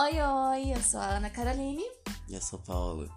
[0.00, 1.82] Oi, oi, eu sou a Ana Caroline.
[2.28, 3.10] E eu sou o Paulo.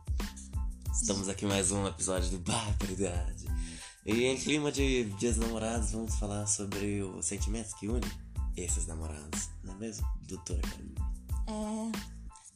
[0.92, 3.46] Estamos aqui mais um episódio do Barbaridade.
[4.04, 8.10] E em clima de dias namorados, vamos falar sobre os sentimentos que unem
[8.58, 10.96] esses namorados, não é mesmo, doutora Caroline?
[11.46, 11.92] É,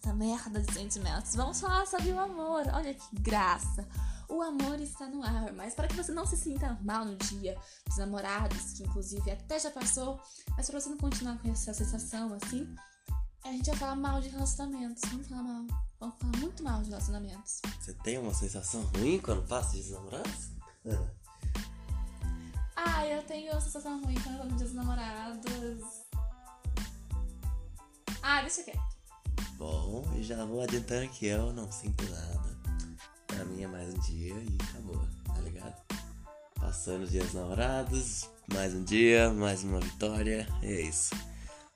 [0.01, 1.35] essa merda de sentimentos.
[1.35, 2.63] Vamos falar sobre o amor.
[2.73, 3.87] Olha que graça.
[4.27, 7.55] O amor está no ar, mas para que você não se sinta mal no dia
[7.85, 10.19] dos namorados, que inclusive até já passou,
[10.57, 12.75] mas para você não continuar com essa sensação assim,
[13.45, 15.03] a gente vai falar mal de relacionamentos.
[15.11, 15.65] Vamos falar mal.
[15.99, 17.61] Vamos falar muito mal de relacionamentos.
[17.79, 20.49] Você tem uma sensação ruim quando passa dias namorados?
[20.83, 21.13] Ana?
[22.77, 25.83] Ah, eu tenho uma sensação ruim quando eu dia dos namorados.
[28.21, 28.79] Ah, deixa quieto.
[29.57, 32.57] Bom, eu já vou adiantando que eu não sinto nada.
[33.27, 35.75] Pra mim é mais um dia e acabou, tá ligado?
[36.59, 41.15] Passando dias namorados, mais um dia, mais uma vitória, é isso.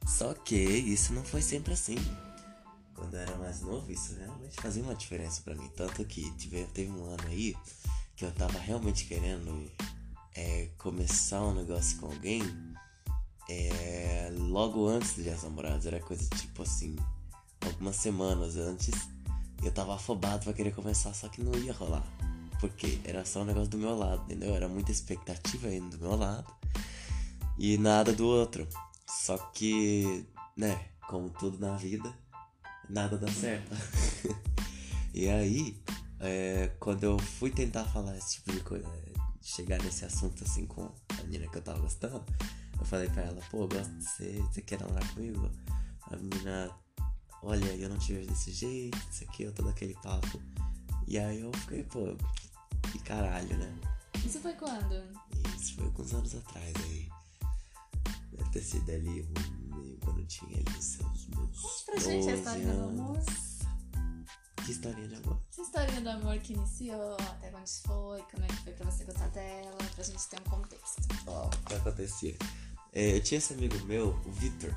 [0.06, 1.98] Só que isso não foi sempre assim.
[2.96, 5.70] Quando eu era mais novo, isso realmente fazia uma diferença pra mim.
[5.76, 7.56] Tanto que tive, teve um ano aí
[8.16, 9.72] que eu tava realmente querendo
[10.36, 12.42] é, começar um negócio com alguém
[13.50, 15.86] é, logo antes de as namoradas.
[15.86, 16.96] Era coisa tipo assim,
[17.62, 18.94] algumas semanas antes.
[19.64, 22.06] Eu tava afobado pra querer começar, só que não ia rolar.
[22.60, 24.54] Porque era só um negócio do meu lado, entendeu?
[24.54, 26.52] Era muita expectativa ainda do meu lado
[27.58, 28.68] e nada do outro.
[29.10, 30.24] Só que,
[30.56, 32.14] né, como tudo na vida,
[32.88, 33.72] nada dá certo.
[35.12, 35.82] e aí,
[36.20, 38.88] é, quando eu fui tentar falar esse tipo de coisa,
[39.42, 42.24] chegar nesse assunto assim com a menina que eu tava gostando,
[42.80, 45.50] eu falei pra ela, pô, gosto de você, você quer namorar comigo?
[46.12, 46.70] A menina,
[47.42, 50.40] olha, eu não te vejo desse jeito, isso aqui, eu tô daquele papo.
[51.08, 52.16] E aí eu fiquei, pô,
[52.92, 53.76] que caralho, né?
[54.24, 55.04] Isso foi quando?
[55.58, 57.10] Isso foi alguns anos atrás aí.
[58.52, 61.62] Deve ter sido ali um, quando eu tinha ali os seus meus.
[61.62, 63.20] Conte pra gente a 12 história do amor.
[64.66, 65.40] Que historinha de amor?
[65.52, 69.04] Essa historinha do amor que iniciou, até onde foi, como é que foi pra você
[69.04, 71.08] gostar dela, pra gente ter um contexto.
[71.28, 72.38] Ó, o que acontecia?
[72.94, 74.74] É, eu tinha esse amigo meu, o Vitor.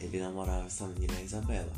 [0.00, 1.72] Ele namorava essa menina, Isabela.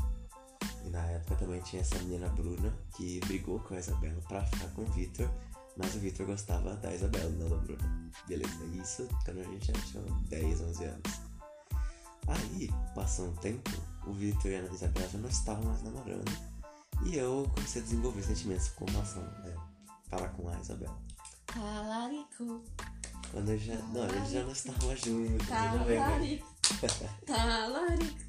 [0.84, 4.68] E na época também tinha essa menina, Bruna, que brigou com a Isabela pra ficar
[4.68, 5.30] com o Vitor.
[5.76, 8.12] Mas o Vitor gostava da Isabela, não da Bruna.
[8.26, 11.27] Beleza, isso quando a gente já tinha 10, 11 anos.
[12.28, 13.70] Aí, passou um tempo,
[14.06, 16.30] o Vitor e a Isabela já não estavam mais namorando.
[17.04, 19.54] E eu comecei a desenvolver sentimentos com relação né,
[20.10, 20.98] para com a Isabela.
[21.46, 22.62] Talarico,
[23.32, 23.74] Quando eu já.
[23.76, 25.48] Não, a gente já não estava juntos.
[25.48, 26.06] não veio, né?
[26.06, 26.46] talarico,
[27.26, 28.28] talarico.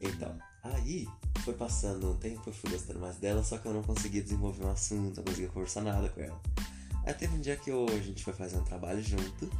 [0.00, 1.08] Então, aí
[1.44, 4.64] foi passando um tempo, eu fui gostando mais dela, só que eu não conseguia desenvolver
[4.64, 6.40] um assunto, não conseguia conversar nada com ela.
[7.04, 9.50] Aí teve um dia que eu, a gente foi fazer um trabalho junto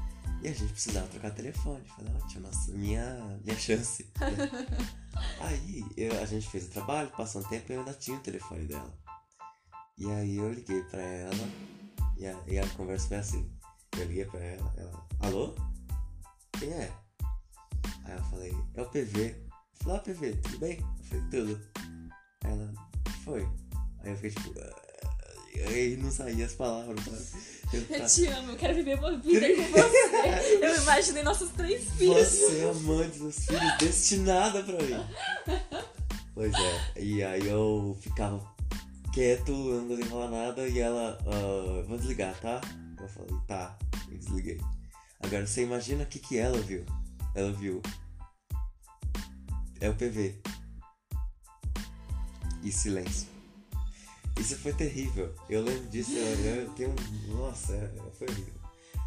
[0.43, 1.83] e a gente precisava trocar telefone.
[1.97, 4.11] Falei, tinha nossa, minha, minha chance.
[5.41, 8.21] aí eu- a gente fez o trabalho, passou um tempo e eu ainda tinha o
[8.21, 8.93] telefone dela.
[9.99, 11.49] E aí eu liguei pra ela
[12.17, 13.53] e a, e a conversa foi assim.
[13.99, 15.55] Eu liguei pra ela, ela, alô?
[16.59, 16.91] Quem é?
[18.05, 19.37] Aí eu falei, é o PV.
[19.75, 20.79] Falei, ó PV, tudo bem?
[20.81, 21.61] Eu falei, tudo.
[22.45, 22.73] Aí ela,
[23.25, 23.43] foi.
[24.01, 24.82] Aí eu fiquei tipo, "Ah",
[25.61, 27.53] aí não saía as palavras, sabe?
[27.73, 30.59] Eu Eu te amo, eu quero viver uma vida com você.
[30.61, 32.29] Eu imaginei nossos três filhos.
[32.29, 35.07] Você é a mãe dos filhos, destinada pra mim.
[36.35, 38.43] Pois é, e aí eu ficava
[39.13, 42.61] quieto, eu não conseguia falar nada, e ela, ah, vou desligar, tá?
[43.01, 43.79] Eu falei, tá,
[44.11, 44.59] e desliguei.
[45.21, 46.85] Agora você imagina o que, que ela viu.
[47.35, 47.81] Ela viu.
[49.81, 50.41] É o PV.
[52.63, 53.32] E silêncio.
[54.43, 55.33] Isso foi terrível.
[55.49, 56.95] Eu lembro disso, eu, eu tenho.
[57.29, 58.55] Nossa, é- foi horrível.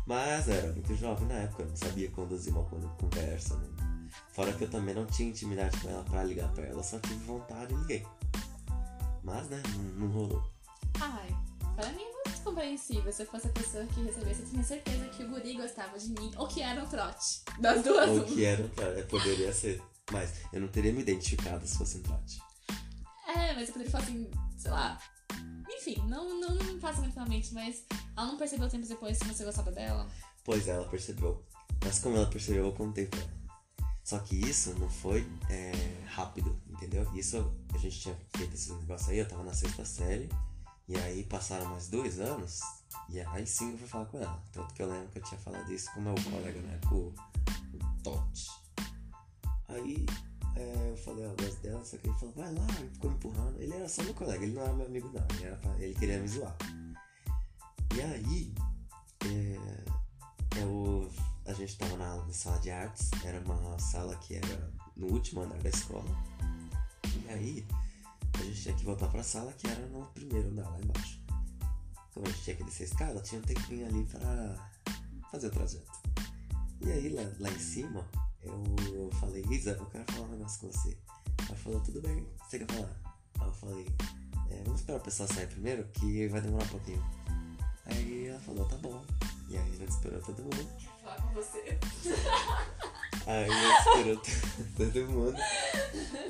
[0.08, 3.56] Mas era muito jovem na época, eu não sabia conduzir uma con- conversa.
[3.58, 3.68] né?
[4.32, 7.16] Fora que eu também não tinha intimidade com ela pra ligar pra ela, só tive
[7.26, 8.06] vontade e liguei.
[9.24, 10.44] Mas, né, não, não rolou.
[11.02, 11.36] Ai,
[11.76, 13.12] pra mim é muito compreensível.
[13.12, 16.10] Se eu fosse a pessoa que recebesse, eu tinha certeza que o guri gostava de
[16.10, 16.32] mim.
[16.38, 17.42] Ou que era um trote.
[17.60, 19.82] Das duas, Ou que era, cara, poderia ser.
[20.12, 22.40] Mas eu não teria me identificado se fosse um trote.
[23.36, 25.00] É, mas eu poderia falar assim, sei lá.
[25.70, 27.84] Enfim, não, não, não passa muito na mente, mas
[28.16, 30.08] ela não percebeu tempos depois se você gostava dela.
[30.44, 31.44] Pois é, ela percebeu.
[31.84, 33.36] Mas como ela percebeu, eu contei pra ela.
[34.04, 35.72] Só que isso não foi é,
[36.08, 37.12] rápido, entendeu?
[37.16, 40.30] Isso a gente tinha feito esse negócio aí, eu tava na sexta série.
[40.88, 42.60] E aí passaram mais dois anos.
[43.10, 44.44] E aí sim eu fui falar com ela.
[44.52, 47.14] Tanto que eu lembro que eu tinha falado isso com meu colega época, o,
[47.74, 48.48] o Totti.
[49.68, 50.06] Aí
[50.56, 53.18] é, eu falei, eu gosto dela, só que ele falou, vai lá, ele ficou me
[53.18, 53.60] empurrando.
[53.62, 56.20] Ele era só meu colega, ele não era meu amigo não, ele, pra- ele queria
[56.20, 56.56] me zoar.
[57.96, 58.54] E aí,
[59.26, 61.10] é, eu,
[61.46, 65.42] a gente tava na, na sala de artes, era uma sala que era no último
[65.42, 66.06] andar da escola.
[67.26, 67.66] E aí
[68.34, 71.22] a gente tinha que voltar pra sala que era no primeiro andar lá embaixo.
[72.14, 74.72] Como a gente tinha que descer a escada, tinha um tempinho ali pra
[75.32, 75.92] fazer o trajeto.
[76.82, 78.06] E aí lá, lá em cima
[78.46, 80.98] eu falei, Isa, eu quero falar um negócio com você.
[81.48, 83.02] Ela falou, tudo bem, você quer falar?
[83.40, 83.88] Aí eu falei,
[84.52, 87.04] é, vamos esperar o pessoal sair primeiro, que vai demorar um pouquinho.
[87.86, 89.04] Aí ela falou, tá bom.
[89.50, 90.68] E aí a gente esperou todo mundo.
[91.04, 91.80] Falar com você.
[93.28, 95.38] Aí a gente esperou todo mundo.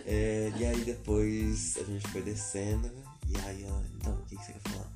[0.05, 2.91] É, e aí depois a gente foi descendo.
[3.27, 4.91] E aí ela, então, o que, que você quer falar?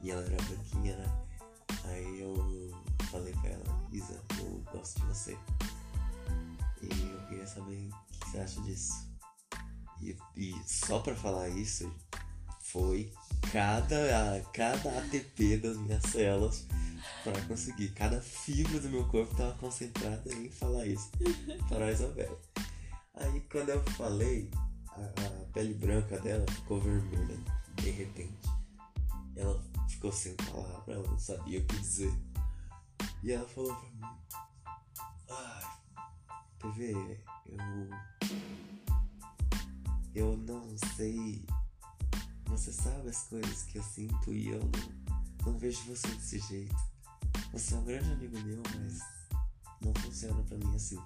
[0.00, 1.28] E ela era branquinha, né?
[1.84, 2.72] Aí eu
[3.10, 5.36] falei pra ela, Isa, eu gosto de você.
[6.82, 9.08] E eu queria saber o que você acha disso.
[10.00, 11.92] E, e só pra falar isso,
[12.60, 13.12] foi
[13.52, 16.66] cada, cada ATP das minhas células
[17.24, 17.90] para conseguir.
[17.90, 21.10] Cada fibra do meu corpo estava concentrada em falar isso
[21.68, 22.38] para a Isabel.
[23.14, 24.50] Aí quando eu falei,
[24.88, 27.38] a, a, pele branca dela ficou vermelha
[27.76, 28.48] de repente.
[29.36, 32.12] Ela ficou sem palavra, ela não sabia o que dizer.
[33.22, 34.16] E ela falou pra mim,
[36.68, 37.90] PV, eu.
[40.14, 40.64] Eu não
[40.96, 41.44] sei.
[42.46, 46.76] Você sabe as coisas que eu sinto e eu não, não vejo você desse jeito.
[47.52, 49.00] Você é um grande amigo meu, mas
[49.80, 50.98] não funciona pra mim assim.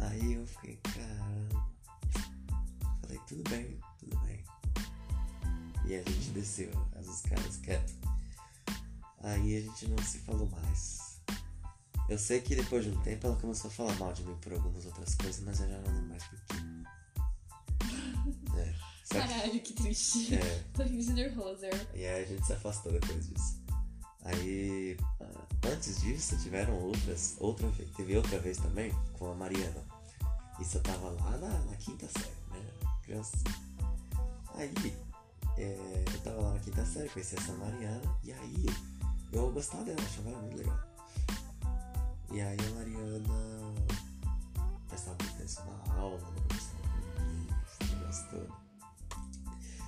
[0.00, 1.70] Aí eu fiquei, caramba.
[3.00, 4.44] Falei, tudo bem, tudo bem.
[5.86, 7.94] E a gente desceu as escadas quieto.
[9.22, 11.05] Aí a gente não se falou mais.
[12.08, 14.52] Eu sei que depois de um tempo ela começou a falar mal de mim por
[14.52, 16.56] algumas outras coisas, mas eu já não lembro mais por quê.
[18.58, 18.74] É.
[19.04, 20.34] Só Caralho, que triste.
[20.34, 20.64] É.
[20.72, 21.68] Tô rindo nervosa.
[21.94, 23.60] E aí a gente se afastou depois disso.
[24.22, 29.84] Aí, ah, antes disso, tiveram outras, outra vez, teve outra vez também com a Mariana.
[30.60, 32.66] Isso eu tava lá na, na quinta série, né?
[33.04, 33.36] Criança.
[34.54, 34.72] Aí,
[35.56, 38.66] é, eu tava lá na quinta série, conheci essa Mariana, e aí
[39.32, 40.95] eu gostava dela, achava ela muito legal.
[42.32, 43.74] E aí a Mariana
[44.88, 48.54] prestava atenção na aula, não negócio todo.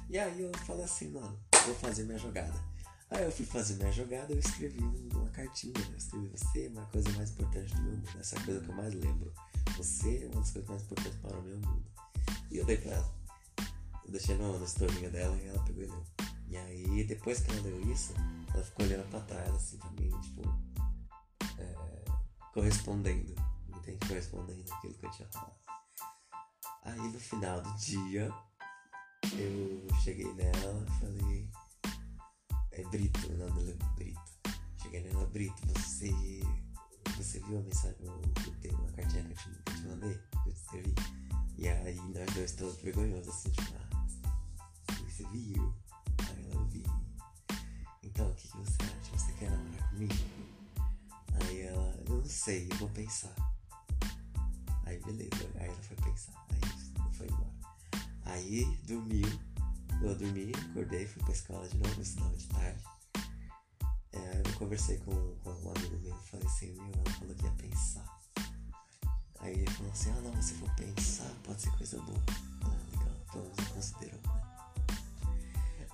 [0.08, 2.54] E aí eu falei assim, mano, vou fazer minha jogada.
[3.10, 4.82] Aí eu fui fazer minha jogada eu escrevi
[5.14, 5.74] uma cartinha.
[5.90, 8.08] Eu escrevi você é uma coisa mais importante do meu mundo.
[8.20, 9.32] Essa é coisa que eu mais lembro.
[9.76, 11.84] Você é uma das coisas mais importantes para o meu mundo.
[12.50, 13.14] E eu dei pra ela.
[14.04, 16.04] Eu deixei no, no storinho dela e ela pegou e leu.
[16.48, 18.14] E aí, depois que ela leu isso,
[18.54, 20.42] ela ficou olhando pra trás, assim, pra mim, tipo,
[22.58, 23.34] correspondendo.
[23.68, 24.08] Entende?
[24.08, 25.56] Correspondendo aquilo que eu tinha falado.
[26.82, 28.32] Aí, no final do dia,
[29.32, 31.50] eu cheguei nela e falei.
[32.72, 34.20] É Brito, o nome dela é Brito.
[34.82, 36.10] Cheguei nela, Brito, você.
[37.16, 40.14] Você viu a mensagem, o, o, te- uma cartinha que eu, te, que eu mandei?
[40.14, 40.94] Que eu te escrevi?
[41.56, 44.06] E aí nós dois todos vergonhosos, assim, tipo, ah,
[45.04, 45.74] você viu?
[46.28, 46.84] Aí ela vi.
[48.04, 49.18] Então, o que, que você acha?
[49.18, 50.14] Você quer namorar comigo?
[52.08, 53.34] Eu não sei, eu vou pensar.
[54.86, 57.52] Aí beleza, aí ela foi pensar, aí foi embora.
[58.24, 59.28] Aí dormiu,
[60.00, 62.84] eu dormi, acordei, fui pra escola de novo, estudava de tarde.
[64.12, 65.12] É, eu conversei com,
[65.44, 68.20] com um amigo meu, falei assim, meu, ela falou que ia pensar.
[69.40, 72.24] Aí ele falou assim, ah não, se for pensar, pode ser coisa boa.
[72.62, 74.18] Ah, legal, pelo menos eu considero.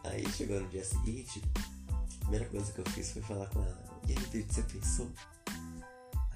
[0.05, 4.01] Aí chegou no dia seguinte, a primeira coisa que eu fiz foi falar com ela,
[4.07, 5.11] e aí, David, você pensou?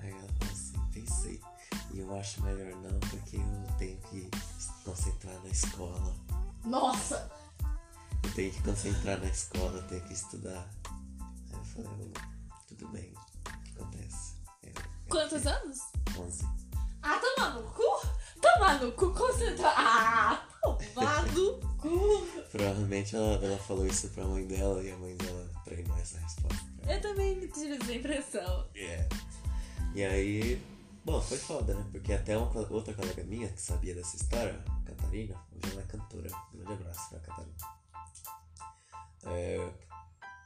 [0.00, 1.40] Aí ela falou assim, pensei.
[1.93, 4.31] E eu acho melhor não, porque eu tenho que
[4.85, 6.14] concentrar na escola.
[6.64, 7.31] Nossa!
[8.23, 10.69] Eu tenho que concentrar na escola, eu tenho que estudar.
[11.21, 14.35] Aí eu falei, "Oh, tudo bem, o que acontece?
[14.62, 15.78] Eu, eu Quantos anos?
[16.05, 16.45] tenho 11.
[17.02, 18.07] Ah, toma no cu!
[18.40, 19.69] Toma no cu, concentra.
[19.76, 22.26] Ah, toma no cu!
[22.50, 26.67] Provavelmente ela, ela falou isso pra mãe dela e a mãe dela treinou essa resposta.
[26.87, 28.67] Eu também me tive essa impressão.
[28.75, 29.09] É.
[29.99, 30.64] E aí,
[31.05, 31.85] bom, foi foda, né?
[31.90, 36.31] Porque até uma outra colega minha que sabia dessa história, Catarina, hoje ela é cantora.
[36.55, 37.57] Um grande abraço pra Catarina.
[39.25, 39.73] É,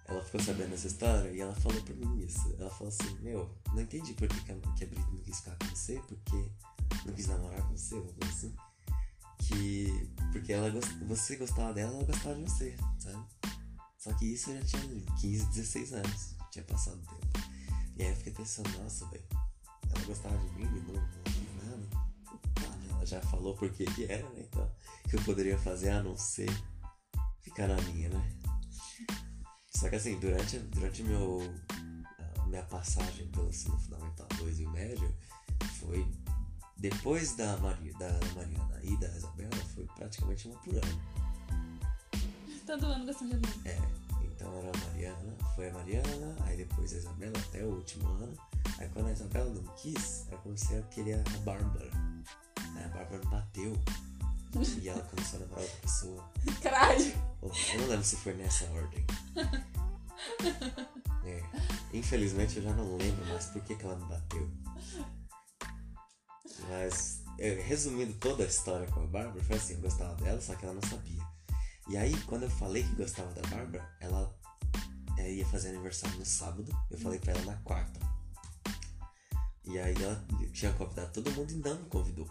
[0.07, 2.57] ela ficou sabendo dessa história e ela falou pra mim isso.
[2.59, 5.67] Ela falou assim, meu, não entendi por que, que a, Brita não quis ficar com
[5.67, 6.51] você, porque
[7.05, 8.57] não quis namorar com você, ou coisa assim.
[9.37, 10.11] Que.
[10.33, 10.73] Porque ela
[11.07, 13.23] você gostava dela, ela gostava de você, sabe?
[13.99, 16.37] Só que isso eu já tinha 15, 16 anos.
[16.51, 17.53] Tinha passado o tempo.
[17.99, 19.42] E aí eu fiquei pensando, nossa, velho,
[19.95, 21.77] ela gostava de mim e não, não fiz nada.
[21.77, 22.89] Né?
[22.91, 24.45] Ela já falou por que era, né?
[24.49, 24.71] Então,
[25.05, 26.51] o que eu poderia fazer a não ser
[27.41, 28.33] ficar na minha, né?
[29.75, 31.41] Só que assim, durante, durante meu,
[32.47, 35.15] minha passagem pelo ensino fundamental 2 e médio,
[35.81, 36.07] foi
[36.83, 41.03] depois da, Maria, da Mariana e da Isabela, foi praticamente uma por ano.
[42.67, 43.63] Todo ano gostando de mim.
[43.65, 43.79] É,
[44.25, 48.37] então era a Mariana, foi a Mariana, aí depois a Isabela até o último ano.
[48.83, 51.89] Aí quando a Isabela não quis, eu comecei a querer a Bárbara.
[52.75, 53.73] Aí a Bárbara bateu
[54.81, 56.33] e ela começou a namorar outra pessoa.
[56.61, 57.15] Caralho!
[57.43, 59.07] Eu não lembro se foi nessa ordem.
[61.25, 61.41] É.
[61.93, 64.51] Infelizmente eu já não lembro mais por que, que ela me bateu.
[66.69, 70.55] Mas, é, resumindo toda a história com a Bárbara, foi assim, eu gostava dela, só
[70.57, 71.23] que ela não sabia.
[71.89, 74.33] E aí, quando eu falei que gostava da Bárbara, ela
[75.17, 78.12] é, ia fazer aniversário no sábado, eu falei pra ela na quarta.
[79.65, 82.29] E aí ela tinha convidado todo mundo e não me convidou.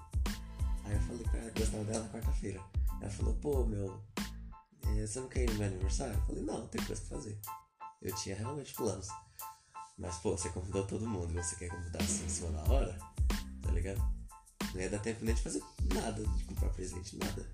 [0.83, 2.61] Aí eu falei pra ela que gostava dela na quarta-feira.
[3.01, 4.01] Ela falou, pô, meu,
[4.87, 6.13] é, você não quer ir no meu aniversário?
[6.13, 7.39] Eu falei, não, tem coisa pra fazer.
[8.01, 9.07] Eu tinha realmente planos.
[9.97, 12.97] Mas, pô, você convidou todo mundo e você quer convidar assim em cima da hora,
[13.61, 14.01] tá ligado?
[14.73, 17.45] Não ia dar tempo nem de fazer nada, de comprar presente, nada.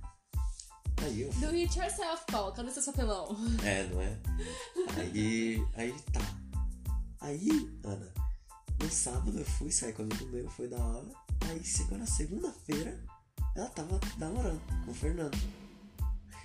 [1.04, 2.52] Aí eu Do it yourself, Paul.
[2.54, 3.36] Cadê seu papelão?
[3.64, 4.18] É, não é?
[4.98, 5.66] Aí.
[5.76, 6.22] Aí tá.
[7.20, 8.14] Aí, Ana,
[8.80, 11.08] no sábado eu fui sair com um amigo meu, foi da hora.
[11.42, 13.00] Aí chegou na segunda-feira,
[13.56, 15.38] ela tava namorando com o Fernando.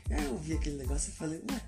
[0.09, 1.63] E aí eu vi aquele negócio e falei, ué,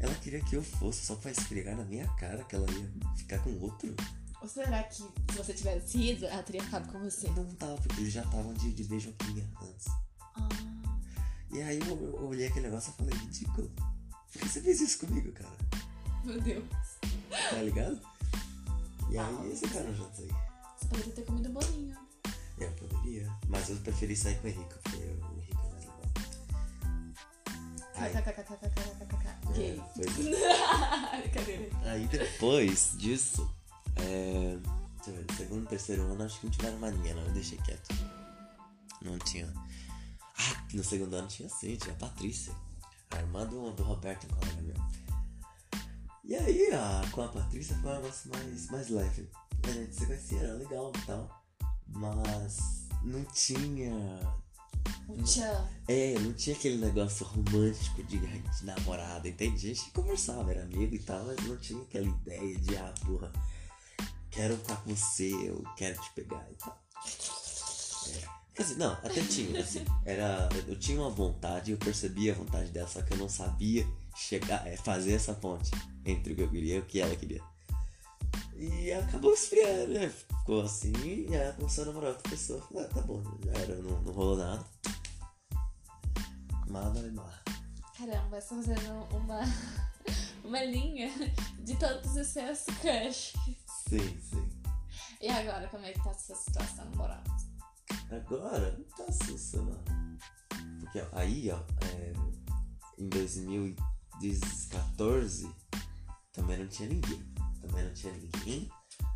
[0.00, 3.38] ela queria que eu fosse só pra esfregar na minha cara que ela ia ficar
[3.40, 3.94] com outro?
[4.40, 5.04] Ou será que se
[5.36, 7.28] você tivesse ido, ela teria ficado com você?
[7.30, 9.86] Não tava, porque eles já estavam de, de beijoquinha antes.
[10.34, 10.48] Ah,
[11.52, 13.70] E aí eu, eu olhei aquele negócio e falei, ridículo.
[14.32, 15.50] Por que você fez isso comigo, cara?
[16.24, 16.64] meu Deus.
[17.50, 18.00] Tá ligado?
[19.10, 20.36] E ah, aí esse cara já tá saiu.
[20.78, 21.96] Você poderia ter comido bolinho.
[22.58, 25.84] É, eu poderia, mas eu preferi sair com o Henrique, porque o Henrique é mais
[25.84, 26.10] legal.
[27.96, 28.12] Ai.
[29.54, 29.82] Gay.
[31.22, 31.70] Brincadeira.
[31.84, 33.50] Aí depois disso,
[33.96, 34.58] é,
[34.96, 37.88] deixa eu ver, segundo, terceiro ano, acho que não tiveram mania, não, eu deixei quieto.
[39.02, 39.52] Não tinha.
[40.38, 42.54] Ah, no segundo ano tinha sim, tinha a Patrícia,
[43.10, 44.76] a irmã do, do Roberto, um colega meu.
[46.30, 49.28] E aí, a, com a Patrícia foi um negócio mais, mais leve.
[49.64, 51.44] A gente se conhecia, era legal e tal.
[51.88, 53.92] Mas não tinha
[55.08, 55.68] O tchan.
[55.88, 59.72] é, não tinha aquele negócio romântico de, de namorada, entende?
[59.72, 63.32] A gente conversava, era amigo e tal, mas não tinha aquela ideia de, ah, porra,
[64.30, 66.80] quero estar com você, eu quero te pegar e tal.
[68.06, 68.40] É.
[68.54, 72.70] Quer dizer, não, até tinha, assim, era, eu tinha uma vontade, eu percebia a vontade
[72.70, 75.70] dela, só que eu não sabia chegar, é, fazer essa ponte
[76.04, 77.42] entre o que eu queria e o que ela queria.
[78.56, 80.08] E acabou esfriando, né?
[80.10, 82.66] Ficou assim, e ela começou a namorar outra pessoa.
[82.76, 84.64] Ah, tá bom, já era, não, não rolou nada.
[86.66, 87.42] Nada me mar.
[87.96, 89.40] Caramba, tá fazendo uma,
[90.44, 91.10] uma linha
[91.64, 92.58] de todos os seus.
[93.88, 94.48] Sim, sim.
[95.20, 97.40] E agora, como é que tá a sua situação amorosa?
[98.10, 99.58] Agora, não tá sussa,
[100.80, 102.12] Porque ó, aí, ó, é,
[102.98, 103.08] em
[104.20, 105.50] 2014,
[106.32, 107.22] também não tinha ninguém.
[107.60, 108.70] Também não tinha ninguém.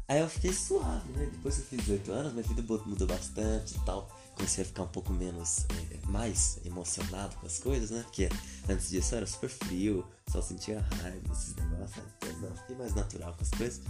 [0.07, 1.29] Aí eu fiquei suave, né?
[1.33, 4.09] Depois que eu fiz 18 anos, minha vida mudou bastante e tal.
[4.35, 8.03] Comecei a ficar um pouco menos, é, mais emocionado com as coisas, né?
[8.03, 8.29] Porque
[8.69, 11.97] antes disso eu era super frio, só sentia raiva, esses negócios.
[11.97, 12.13] né?
[12.19, 13.81] Então, não, fiquei mais natural com as coisas.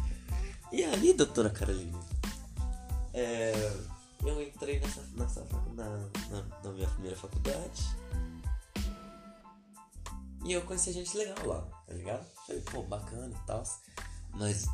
[0.71, 1.99] E aí, doutora Carolina?
[3.13, 3.73] É,
[4.25, 5.89] eu entrei nessa, nessa na,
[6.31, 7.83] na, na minha primeira faculdade.
[10.45, 12.27] E eu conheci gente legal lá, tá ligado?
[12.47, 13.63] Falei, pô, bacana e tal.
[14.35, 14.67] Mas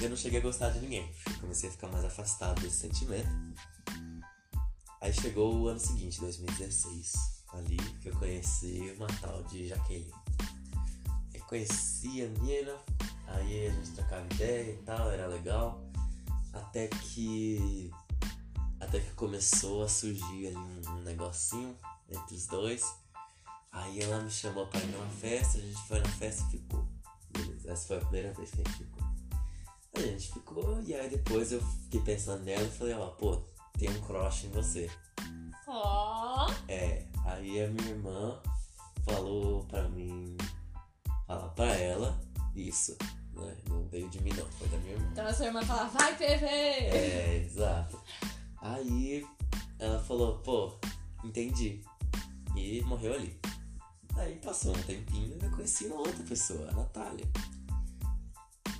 [0.00, 1.12] eu não cheguei a gostar de ninguém.
[1.38, 3.28] Comecei a ficar mais afastado desse sentimento.
[5.02, 7.12] Aí chegou o ano seguinte, 2016,
[7.52, 10.10] ali que eu conheci uma tal de Jaqueline.
[11.34, 12.72] Eu conheci a menina,
[13.26, 15.82] aí a gente trocava ideia e tal, era legal.
[16.52, 17.90] Até que.
[18.80, 21.76] Até que começou a surgir ali um, um negocinho
[22.08, 23.01] entre os dois.
[23.72, 26.86] Aí ela me chamou pra ir numa festa, a gente foi na festa e ficou.
[27.30, 29.02] Beleza, essa foi a primeira vez que a gente ficou.
[29.94, 33.42] A gente ficou e aí depois eu fiquei pensando nela e falei, ó, pô,
[33.78, 34.90] tem um crush em você.
[35.66, 38.38] Ó, É, aí a minha irmã
[39.06, 40.36] falou pra mim
[41.26, 42.20] falar pra ela
[42.54, 42.96] isso,
[43.32, 43.56] né?
[43.68, 45.08] Não veio de mim não, foi da minha irmã.
[45.12, 46.44] então a sua irmã fala, vai PV!
[46.46, 47.98] É, exato.
[48.60, 49.26] Aí
[49.78, 50.78] ela falou, pô,
[51.24, 51.82] entendi.
[52.54, 53.40] E morreu ali.
[54.16, 57.26] Aí passou um tempinho e eu conheci uma outra pessoa, a Natália.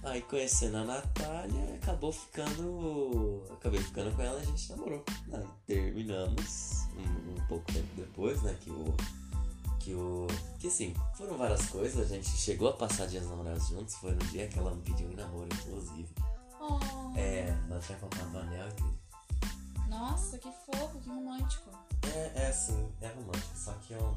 [0.02, 3.44] Aí conhecendo a Natália, acabou ficando.
[3.52, 5.04] Acabei ficando com ela e a gente namorou.
[5.32, 8.56] Aí terminamos um, um pouco tempo depois, né?
[8.60, 8.96] Que o.
[9.78, 10.26] Que o.
[10.58, 14.24] Que assim, foram várias coisas, a gente chegou a passar dias namorados juntos, foi no
[14.26, 16.08] dia que ela me pediu em namoro, inclusive.
[16.60, 18.98] Oh, É, ela tinha comprado o anel e tudo.
[19.88, 21.70] Nossa, que fofo, que romântico.
[22.14, 24.16] É, é assim, é romântico, só que eu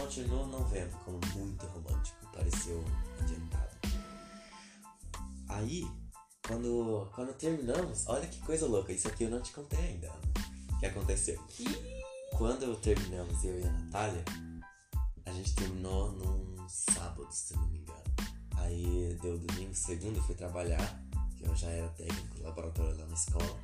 [0.00, 2.82] continuo não vendo como muito romântico, pareceu
[3.20, 3.76] adiantado.
[5.46, 5.86] Aí,
[6.46, 10.10] quando, quando terminamos, olha que coisa louca, isso aqui eu não te contei ainda.
[10.72, 11.38] O que aconteceu?
[12.36, 14.24] Quando terminamos, eu e a Natália,
[15.26, 18.00] a gente terminou num sábado, se não me engano.
[18.56, 21.02] Aí deu domingo, segundo fui trabalhar,
[21.36, 23.60] que eu já era técnico laboratório lá na escola.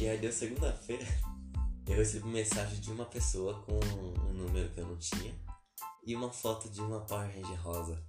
[0.00, 1.04] E aí deu segunda-feira,
[1.86, 5.34] eu recebi mensagem de uma pessoa com um número que eu não tinha
[6.04, 8.02] e uma foto de uma Power Ranger rosa.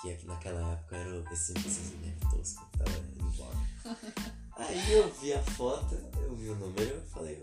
[0.00, 3.56] Que aqui naquela época era esse, meme tosco que tava em voga.
[4.56, 7.40] Aí eu vi a foto, eu vi o número eu falei,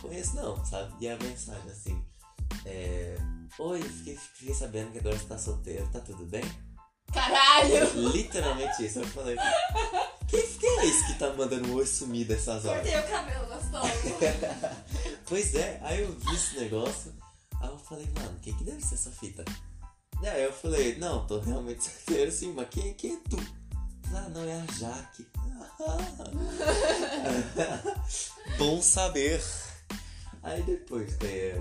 [0.00, 0.94] conheço não, sabe?
[1.00, 2.04] E a mensagem assim,
[2.64, 3.16] é.
[3.58, 6.42] Oi, fiquei, fiquei sabendo que agora você tá solteiro, tá tudo bem?
[7.12, 8.10] Caralho!
[8.10, 9.36] Literalmente isso, eu falei.
[10.26, 12.82] Quem, quem é esse que tá mandando um oi sumido essas horas?
[12.82, 13.92] Cortei o cabelo gostoso.
[15.28, 17.14] pois é, aí eu vi esse negócio,
[17.64, 19.44] aí eu falei, mano, o que, que deve ser essa fita?
[20.22, 23.36] E aí eu falei, não, tô realmente solteiro sim, mas quem, quem é tu?
[24.14, 25.26] Ah, não, é a Jaque.
[28.58, 29.42] Bom saber.
[30.42, 31.52] Aí depois que,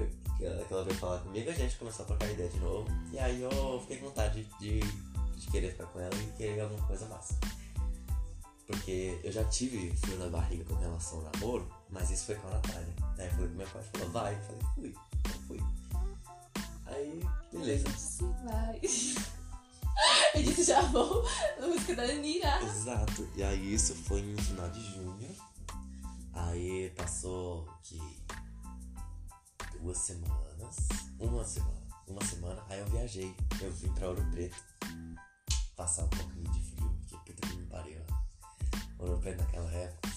[0.41, 2.88] ela, veio falar comigo, a gente começou a trocar ideia de novo.
[3.12, 6.86] E aí eu fiquei com vontade de, de querer ficar com ela e querer alguma
[6.86, 7.29] coisa mais.
[8.67, 12.48] Porque eu já tive frio na barriga com relação ao namoro, mas isso foi com
[12.48, 12.93] a Natália.
[13.17, 14.36] Aí eu falei pro meu pai, falou, vai.
[14.36, 14.93] Eu falei, fui,
[15.25, 15.60] eu fui.
[17.53, 17.83] Beleza.
[17.89, 18.81] Disse, vai.
[20.33, 21.24] Eu disse, já vou
[21.60, 22.62] na música da Anira.
[22.63, 23.29] Exato.
[23.36, 25.36] E aí isso foi no final de junho.
[26.33, 28.01] Aí passou que
[29.79, 30.77] duas semanas.
[31.19, 31.81] Uma semana.
[32.07, 32.63] Uma semana.
[32.69, 33.36] Aí eu viajei.
[33.62, 34.57] Eu vim pra Ouro Preto.
[35.75, 36.98] Passar um pouquinho de frio.
[37.07, 38.01] Que puta que me pariu.
[38.98, 40.10] Ouro Preto naquela época.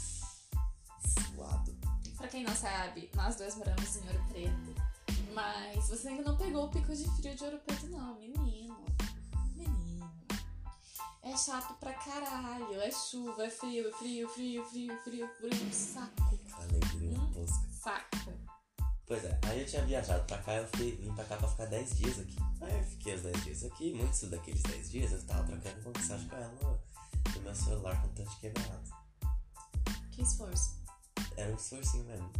[1.35, 1.77] Suado.
[2.17, 4.86] Pra quem não sabe, nós dois moramos em Ouro Preto.
[5.33, 8.85] Mas você ainda não pegou o pico de frio de Ouro Preto, não, menino.
[9.55, 10.11] Menino.
[11.23, 12.81] É chato pra caralho.
[12.81, 15.73] É chuva, é frio, é frio, frio, frio, frio, frio.
[15.73, 16.39] Saco.
[16.59, 17.33] Alegria Hum?
[17.33, 17.69] tosca.
[17.71, 18.33] Saco.
[19.07, 21.67] Pois é, aí eu tinha viajado pra cá, eu fui, vim pra cá pra ficar
[21.67, 22.37] 10 dias aqui.
[22.61, 26.29] Aí eu fiquei os 10 dias aqui, muitos daqueles 10 dias eu tava trocando mensagem
[26.29, 28.83] com ela no, meu celular com touch quebrado.
[30.11, 30.83] Que esforço.
[31.37, 32.33] Era um esforcinho mesmo,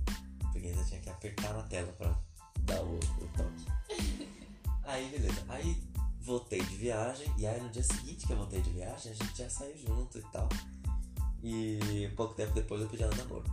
[0.51, 2.19] porque ainda tinha que apertar na tela pra
[2.67, 3.67] dar o, o toque.
[4.85, 5.83] aí beleza, aí
[6.21, 9.39] voltei de viagem, e aí no dia seguinte que eu voltei de viagem, a gente
[9.39, 10.49] já saiu junto e tal.
[11.43, 13.45] E pouco tempo depois eu pedi ela namoro.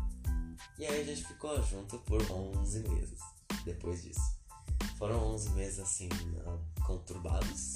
[0.80, 3.20] E aí a gente ficou junto por 11 meses
[3.64, 4.40] depois disso.
[4.98, 6.10] Foram 11 meses assim,
[6.86, 7.74] conturbados,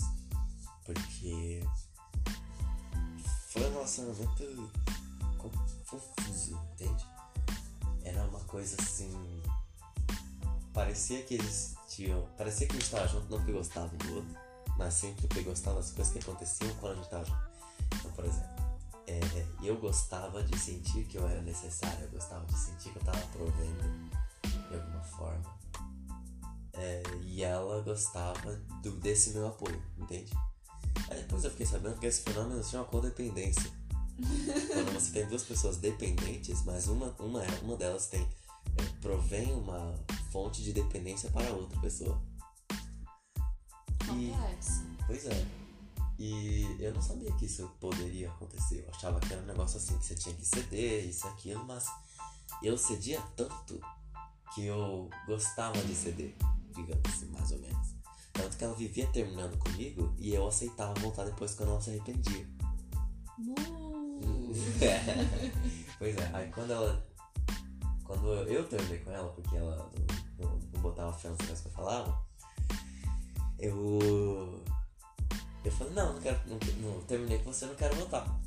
[0.85, 1.63] porque
[3.49, 4.71] foi um relacionamento
[5.37, 5.51] co-
[5.87, 7.05] confuso, entende?
[8.03, 9.11] Era uma coisa assim.
[10.77, 12.21] Parecia que eles tinham.
[12.37, 14.37] Parecia que a gente tava junto não porque gostava um do outro,
[14.77, 17.41] mas sim porque gostava das coisas que aconteciam quando a gente tava junto.
[17.95, 18.47] Então, por exemplo,
[19.07, 19.21] é,
[19.63, 23.17] eu gostava de sentir que eu era necessário, eu gostava de sentir que eu tava
[23.33, 24.09] provendo
[24.69, 25.57] de alguma forma.
[26.73, 30.31] É, e ela gostava do, desse meu apoio, entende?
[31.09, 33.71] Aí depois eu fiquei sabendo que esse fenômeno se chama codependência.
[34.71, 39.95] Quando você tem duas pessoas dependentes, mas uma, uma, uma delas tem é, provém uma
[40.37, 42.21] fonte de dependência para outra pessoa.
[44.13, 44.85] E, Complexo.
[45.07, 45.47] pois é.
[46.19, 48.83] E eu não sabia que isso poderia acontecer.
[48.85, 51.87] Eu achava que era um negócio assim que você tinha que ceder, isso aquilo, mas
[52.61, 53.81] eu cedia tanto
[54.53, 56.35] que eu gostava de ceder,
[56.75, 57.87] digamos assim, mais ou menos.
[58.31, 62.47] Tanto que ela vivia terminando comigo e eu aceitava voltar depois quando ela se arrependia.
[63.39, 64.53] Uh.
[65.97, 67.07] pois é, aí quando ela.
[68.03, 69.91] Quando eu terminei com ela, porque ela
[70.93, 72.27] fé nas coisas que eu falava,
[73.59, 74.63] eu.
[75.63, 76.39] Eu falei, não, não quero.
[76.47, 78.39] Não, não, terminei com você, não quero voltar.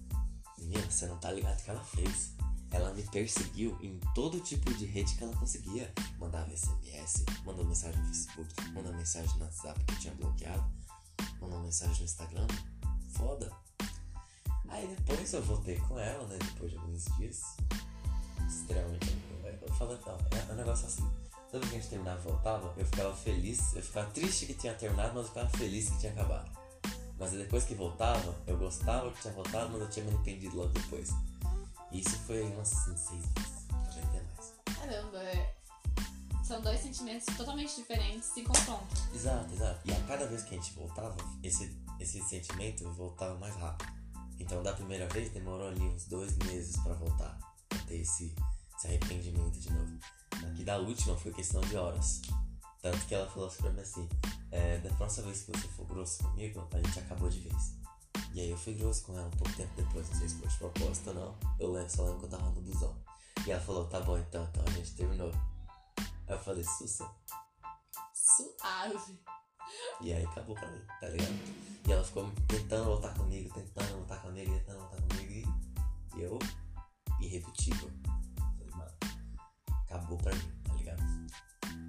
[0.59, 2.35] Menina, você não tá ligado o que ela fez.
[2.71, 5.93] Ela me perseguiu em todo tipo de rede que ela conseguia.
[6.19, 10.65] Mandava SMS, mandou mensagem no Facebook, mandou mensagem no WhatsApp que eu tinha bloqueado,
[11.41, 12.47] mandou mensagem no Instagram.
[13.09, 13.51] Foda.
[14.69, 16.39] Aí depois eu voltei com ela, né?
[16.39, 17.43] Depois de alguns dias.
[18.47, 19.17] Extremamente.
[19.63, 21.20] Eu, falei, não, é um negócio assim.
[21.51, 24.55] Toda vez que a gente terminava e voltava, eu ficava feliz, eu ficava triste que
[24.55, 26.49] tinha terminado, mas eu ficava feliz que tinha acabado.
[27.19, 30.69] Mas depois que voltava, eu gostava que tinha voltado, mas eu tinha me arrependido logo
[30.69, 31.11] depois.
[31.91, 34.79] E isso foi umas assim, seis meses, talvez até mais.
[34.79, 35.55] Caramba, é...
[36.45, 38.87] são dois sentimentos totalmente diferentes se confrontam.
[39.13, 39.81] Exato, exato.
[39.85, 43.93] E a cada vez que a gente voltava, esse, esse sentimento voltava mais rápido.
[44.39, 47.39] Então, da primeira vez, demorou ali uns dois meses pra voltar.
[47.69, 47.99] Pra ter
[48.81, 49.99] esse se arrependimento de novo.
[50.33, 52.23] Aqui da última foi questão de horas.
[52.81, 54.09] Tanto que ela falou assim pra mim assim,
[54.51, 57.75] é, da próxima vez que você for grosso comigo, a gente acabou de vez.
[58.33, 60.49] E aí eu fui grosso com ela um pouco tempo depois, não sei se foi
[60.49, 61.39] de propósito ou não.
[61.59, 62.97] Eu lembro, só lembro que eu tava no busão.
[63.47, 65.33] E ela falou, tá bom então, então a gente terminou.
[65.99, 67.11] Aí eu falei, Sussa.
[68.15, 69.21] Suave.
[70.01, 71.35] E aí acabou pra mim, tá ligado?
[71.87, 75.33] E ela ficou tentando voltar comigo, tentando voltar comigo, tentando voltar comigo.
[75.33, 76.39] E, e eu,
[77.21, 77.91] irredutível.
[79.91, 81.03] Acabou pra mim, tá ligado?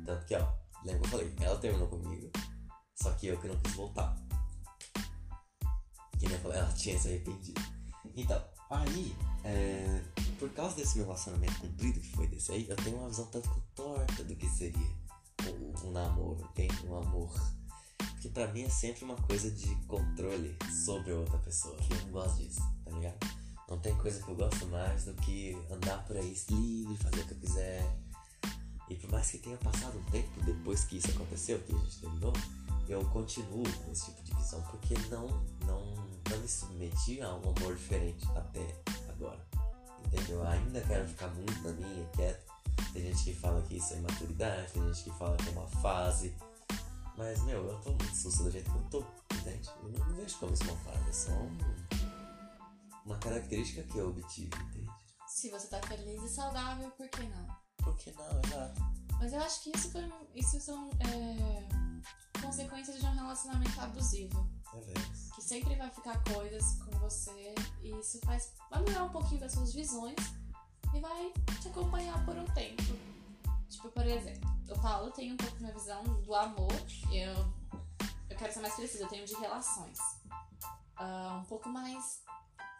[0.05, 2.31] Tanto que, ó, lembra que eu falei, ela terminou comigo,
[2.95, 4.17] só que eu que não quis voltar.
[6.17, 7.61] Que nem eu falei, ela tinha se arrependido.
[8.15, 10.01] Então, aí, é,
[10.39, 13.49] por causa desse meu relacionamento cumprido que foi desse aí, eu tenho uma visão tanto
[13.75, 14.95] torta do que seria
[15.47, 16.87] um, um namoro, entende?
[16.87, 17.31] Um amor.
[17.97, 21.77] Porque pra mim é sempre uma coisa de controle sobre outra pessoa.
[21.79, 23.40] E eu não gosto disso, tá ligado?
[23.71, 27.25] Não tem coisa que eu gosto mais do que andar por aí livre, fazer o
[27.25, 27.97] que eu quiser.
[28.89, 32.01] E por mais que tenha passado um tempo depois que isso aconteceu, que a gente
[32.01, 32.33] terminou,
[32.89, 35.25] eu continuo com esse tipo de visão, porque não,
[35.65, 35.95] não,
[36.29, 38.75] não me submeti a um amor diferente até
[39.07, 39.39] agora.
[40.05, 40.39] Entendeu?
[40.39, 42.51] Eu ainda quero ficar muito na minha, quieto.
[42.91, 45.67] Tem gente que fala que isso é imaturidade, tem gente que fala que é uma
[45.67, 46.35] fase.
[47.17, 49.05] Mas, meu, eu tô muito susto do jeito que eu tô,
[49.37, 49.69] entende?
[49.81, 51.57] Eu não, vejo como isso é uma fase, é só um,
[53.05, 54.89] uma característica que eu obtive, entende?
[55.27, 57.47] Se você tá feliz e saudável, por que não?
[57.77, 58.81] Por que não, exato.
[59.19, 64.49] Mas eu acho que isso, foi, isso são é, consequências de um relacionamento abusivo.
[64.73, 65.29] É verdade.
[65.35, 69.53] Que sempre vai ficar coisas com você e isso faz, vai mudar um pouquinho das
[69.53, 70.17] suas visões
[70.93, 72.81] e vai te acompanhar por um tempo.
[73.69, 76.73] Tipo, por exemplo, eu falo, tenho um pouco minha visão do amor,
[77.11, 77.33] eu,
[78.29, 79.97] eu quero ser mais precisa, eu tenho de relações.
[80.95, 82.21] Ah, um pouco mais.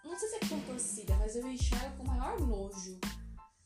[0.03, 2.99] Não sei se é contorcida, mas eu enxergo com maior nojo.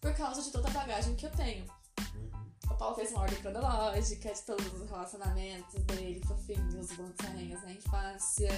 [0.02, 1.65] Por causa de toda a bagagem que eu tenho.
[2.00, 2.30] Uhum.
[2.69, 7.71] O Paulo fez uma ordem cronológica de todos os relacionamentos dele, fofinhos, bons sonhos na
[7.71, 8.50] infância.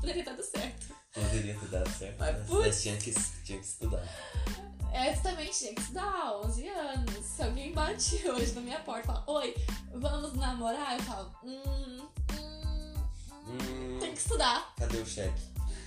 [0.00, 0.94] Poderia ter dado certo.
[1.12, 3.12] Poderia ter dado certo, Mas, mas, mas tinha, que,
[3.44, 4.02] tinha que estudar.
[4.90, 7.26] Você também tinha que estudar, 11 anos.
[7.26, 9.54] Se alguém bate hoje na minha porta e fala, oi,
[9.92, 10.96] vamos namorar?
[10.98, 12.94] Eu falo, hum, hum, hum,
[13.46, 14.74] Hum, tem que estudar.
[14.76, 15.40] cadê o cheque?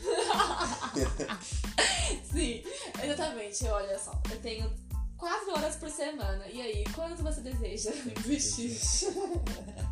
[2.32, 2.64] Sim,
[3.02, 3.68] exatamente.
[3.68, 4.72] Olha só, eu tenho
[5.18, 6.46] 4 horas por semana.
[6.48, 8.78] E aí, quanto você deseja investir?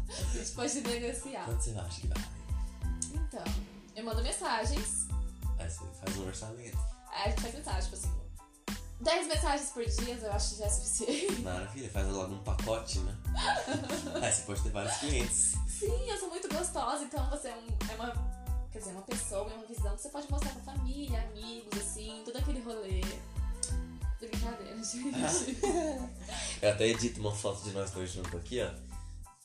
[0.10, 1.45] A gente pode negociar.
[1.45, 2.26] Quanto você acha que vale?
[3.13, 3.43] Então,
[3.95, 5.08] eu mando mensagens.
[5.60, 6.78] Aí você faz um orçamento.
[7.12, 8.21] Aí a gente faz mensagem, tipo assim,
[9.02, 11.41] 10 mensagens por dia eu acho que já é suficiente.
[11.41, 13.15] Maravilha, faz logo um pacote, né?
[14.21, 15.56] Aí você pode ter vários clientes.
[15.67, 18.40] Sim, eu sou muito gostosa, então você é, um, é uma.
[18.82, 22.36] Dizer, uma pessoa, é uma visão que você pode mostrar pra família, amigos, assim, todo
[22.36, 23.02] aquele rolê.
[24.20, 25.60] Brincadeira, gente.
[26.60, 28.72] Eu até edito uma foto de nós dois juntos aqui, ó.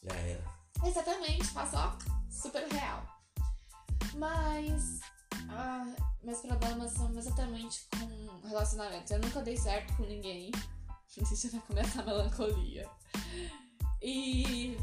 [0.02, 0.42] Já era.
[0.82, 1.98] Exatamente, faço ó,
[2.30, 3.06] super real.
[4.14, 5.00] Mas.
[5.50, 5.84] Ah,
[6.22, 9.10] meus problemas são exatamente com relacionamentos.
[9.10, 10.50] Eu nunca dei certo com ninguém.
[11.14, 12.88] Já vai começar a melancolia.
[14.00, 14.78] E.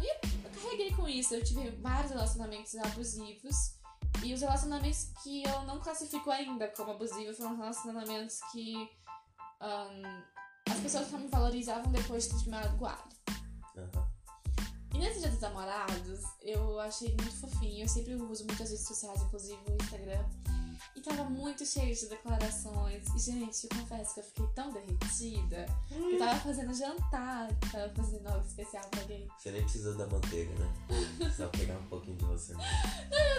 [0.00, 0.33] E
[0.64, 1.34] carreguei com isso.
[1.34, 3.74] Eu tive vários relacionamentos abusivos.
[4.22, 8.74] E os relacionamentos que eu não classifico ainda como abusivos foram relacionamentos que.
[9.60, 10.22] ahn,
[10.70, 13.14] as pessoas só me valorizavam depois de ter me magoado.
[13.76, 14.08] Aham.
[14.94, 17.84] E nesse dia dos namorados, eu achei muito fofinho.
[17.84, 20.24] Eu sempre uso muitas redes sociais, inclusive o Instagram.
[20.96, 23.04] E tava muito cheio de declarações.
[23.14, 25.66] E, gente, eu confesso que eu fiquei tão derretida.
[25.88, 29.28] que Eu tava fazendo jantar, tava fazendo algo especial pra alguém.
[29.38, 31.30] Você nem precisa da manteiga, né?
[31.36, 32.70] Só pegar um pouquinho de você mesmo.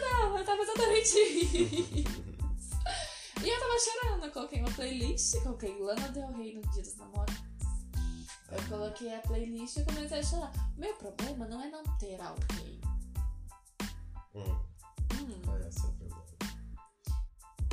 [0.02, 2.26] Não, eu tava exatamente isso.
[3.44, 4.26] E eu tava chorando.
[4.26, 7.36] Eu coloquei uma playlist, coloquei Lana Del Rey no dia dos namorados.
[8.52, 10.52] Eu coloquei a playlist e comecei a chorar.
[10.78, 12.80] Meu problema não é não ter alguém.
[14.34, 14.60] Hum, Hum.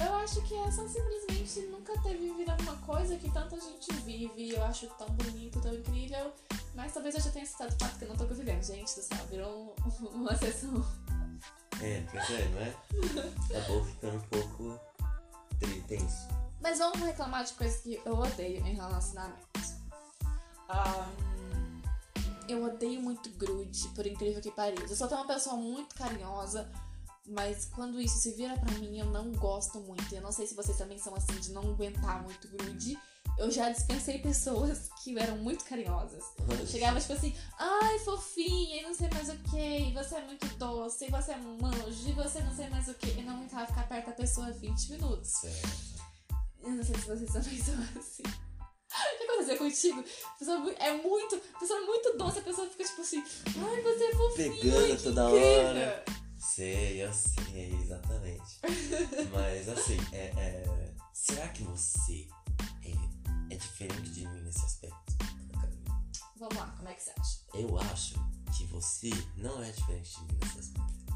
[0.04, 4.50] Eu acho que é só simplesmente nunca ter vivido alguma coisa que tanta gente vive.
[4.50, 6.32] Eu acho tão bonito, tão incrível.
[6.74, 8.62] Mas talvez eu já tenha citado o fato que eu não tô conseguindo.
[8.62, 10.84] Gente do céu, virou um- uma sessão.
[11.80, 13.58] É, pois é, não é?
[13.58, 14.80] Acabou ficando um pouco
[15.88, 16.28] tenso.
[16.60, 19.74] Mas vamos reclamar de coisas que eu odeio em relacionamentos.
[20.68, 21.10] Ahn,
[22.48, 24.92] eu odeio muito grude, por incrível que pareça.
[24.92, 26.70] Eu sou até uma pessoa muito carinhosa,
[27.26, 30.12] mas quando isso se vira pra mim, eu não gosto muito.
[30.14, 32.98] Eu não sei se vocês também são assim, de não aguentar muito grude.
[33.38, 36.24] Eu já dispensei pessoas que eram muito carinhosas.
[36.68, 40.46] Chegava tipo assim, ai fofinha, e não sei mais o que, e você é muito
[40.56, 43.08] doce, e você é manjo, e você não sei mais o que.
[43.08, 45.30] E não aguentava ficar perto da pessoa 20 minutos.
[45.30, 45.92] Certo.
[46.62, 48.22] Eu não sei se vocês também são assim.
[48.92, 50.04] Já fazer contigo.
[50.26, 53.80] A pessoa é muito, a pessoa é muito doce, a pessoa fica tipo assim, ai,
[53.80, 54.60] você é fofinho.
[54.60, 56.21] Pegando que toda incrível." hora.
[56.42, 58.58] Sei, eu sei, exatamente.
[59.32, 62.28] Mas assim, é, é, será que você
[62.82, 65.16] é, é diferente de mim nesse aspecto?
[66.36, 67.38] Vamos lá, como é que você acha?
[67.54, 68.14] Eu acho
[68.58, 71.14] que você não é diferente de mim nesse aspecto.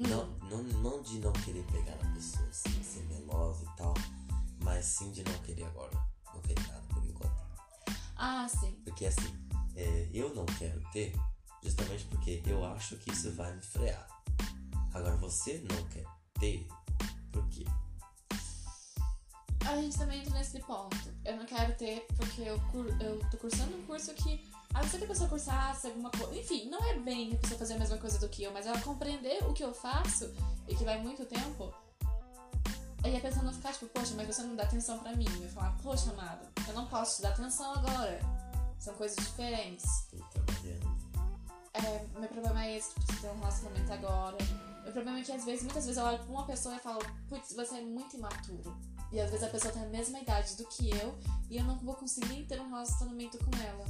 [0.00, 0.08] Hum.
[0.08, 3.94] Não, não, não de não querer pegar na pessoa, assim, ser melosa e tal,
[4.60, 5.96] mas sim de não querer agora.
[6.34, 7.44] Não querer nada por enquanto.
[8.16, 8.72] Ah, sim.
[8.84, 9.32] Porque assim,
[9.76, 11.14] é, eu não quero ter
[11.62, 14.13] justamente porque eu acho que isso vai me frear.
[14.94, 16.04] Agora você não quer
[16.38, 16.66] ter,
[17.32, 17.64] por quê?
[19.66, 20.96] A gente também entra nesse ponto.
[21.24, 22.60] Eu não quero ter porque eu,
[23.00, 24.46] eu tô cursando um curso que.
[24.74, 26.36] A não ser que a pessoa cursasse alguma coisa.
[26.36, 28.80] Enfim, não é bem a pessoa fazer a mesma coisa do que eu, mas ela
[28.80, 30.32] compreender o que eu faço
[30.68, 31.72] e que vai muito tempo.
[33.04, 35.26] E a pessoa não ficar tipo, poxa, mas você não dá atenção pra mim.
[35.40, 38.20] Eu falar, poxa, amado, eu não posso te dar atenção agora.
[38.78, 40.08] São coisas diferentes.
[40.30, 40.94] Trabalhando.
[41.72, 44.36] É, meu problema é esse, tipo, de ter um relacionamento agora.
[44.84, 47.00] Meu problema é que às vezes, muitas vezes eu olho pra uma pessoa e falo,
[47.28, 48.76] putz, você é muito imaturo.
[49.10, 51.18] E às vezes a pessoa tem a mesma idade do que eu
[51.48, 53.84] e eu não vou conseguir ter um relacionamento com ela.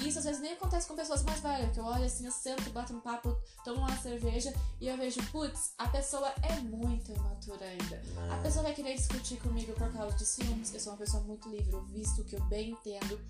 [0.00, 2.30] E isso às vezes nem acontece com pessoas mais velhas, que eu olho assim, eu
[2.30, 7.10] sento, bato um papo, tomo uma cerveja e eu vejo, putz, a pessoa é muito
[7.10, 8.00] imatura ainda.
[8.30, 10.72] A Ah, pessoa vai querer discutir comigo por causa de ciúmes.
[10.72, 13.20] Eu sou uma pessoa muito livre, eu visto o que eu bem entendo.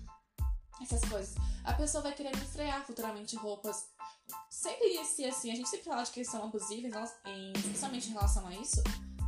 [0.81, 1.35] Essas coisas.
[1.63, 3.89] A pessoa vai querer me frear futuramente roupas.
[4.49, 8.13] Sempre se assim, a gente sempre fala de que são abusíveis, nós- em, especialmente em
[8.13, 8.81] relação a isso.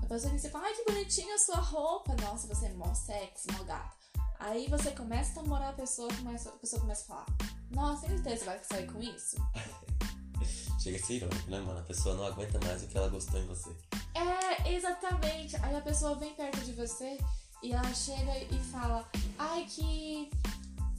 [0.04, 2.16] A pessoa e fala, ai que bonitinha a sua roupa.
[2.22, 3.96] Nossa, você é mó sexy, mó gata.
[4.40, 7.26] Aí você começa a namorar a pessoa, começa, a pessoa começa a falar,
[7.70, 9.38] nossa, tem certeza que vai sair com isso?
[10.82, 11.80] Chega a ser irônico, né, mano?
[11.80, 13.70] A pessoa não aguenta mais o que ela gostou em você.
[14.16, 15.56] É, exatamente.
[15.58, 17.20] Aí a pessoa vem perto de você
[17.62, 20.32] e ela chega e fala: Ai, que.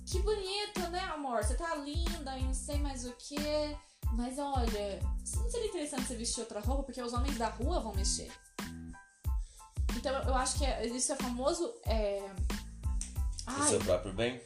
[0.06, 1.42] Que bonito, né, amor?
[1.42, 3.36] Você tá linda e não sei mais o que.
[4.12, 5.00] Mas olha,
[5.36, 8.30] não seria interessante você vestir outra roupa porque os homens da rua vão mexer.
[9.96, 11.72] Então eu acho que é- isso é famoso.
[11.86, 12.30] É.
[13.46, 14.40] Ai, seu próprio bem?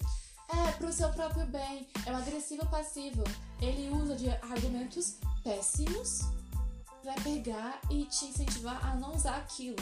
[0.48, 1.88] é, pro seu próprio bem.
[2.06, 3.24] É um agressivo passivo.
[3.60, 6.20] Ele usa de argumentos péssimos
[7.02, 9.76] pra pegar e te incentivar a não usar aquilo.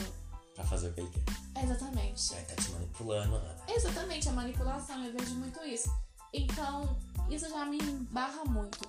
[0.55, 1.63] Pra fazer o que ele quer.
[1.63, 2.33] Exatamente.
[2.35, 3.55] Aí tá te manipulando, Ana.
[3.67, 5.91] Exatamente, a manipulação, eu vejo muito isso.
[6.33, 6.97] Então,
[7.29, 7.77] isso já me
[8.11, 8.79] barra muito.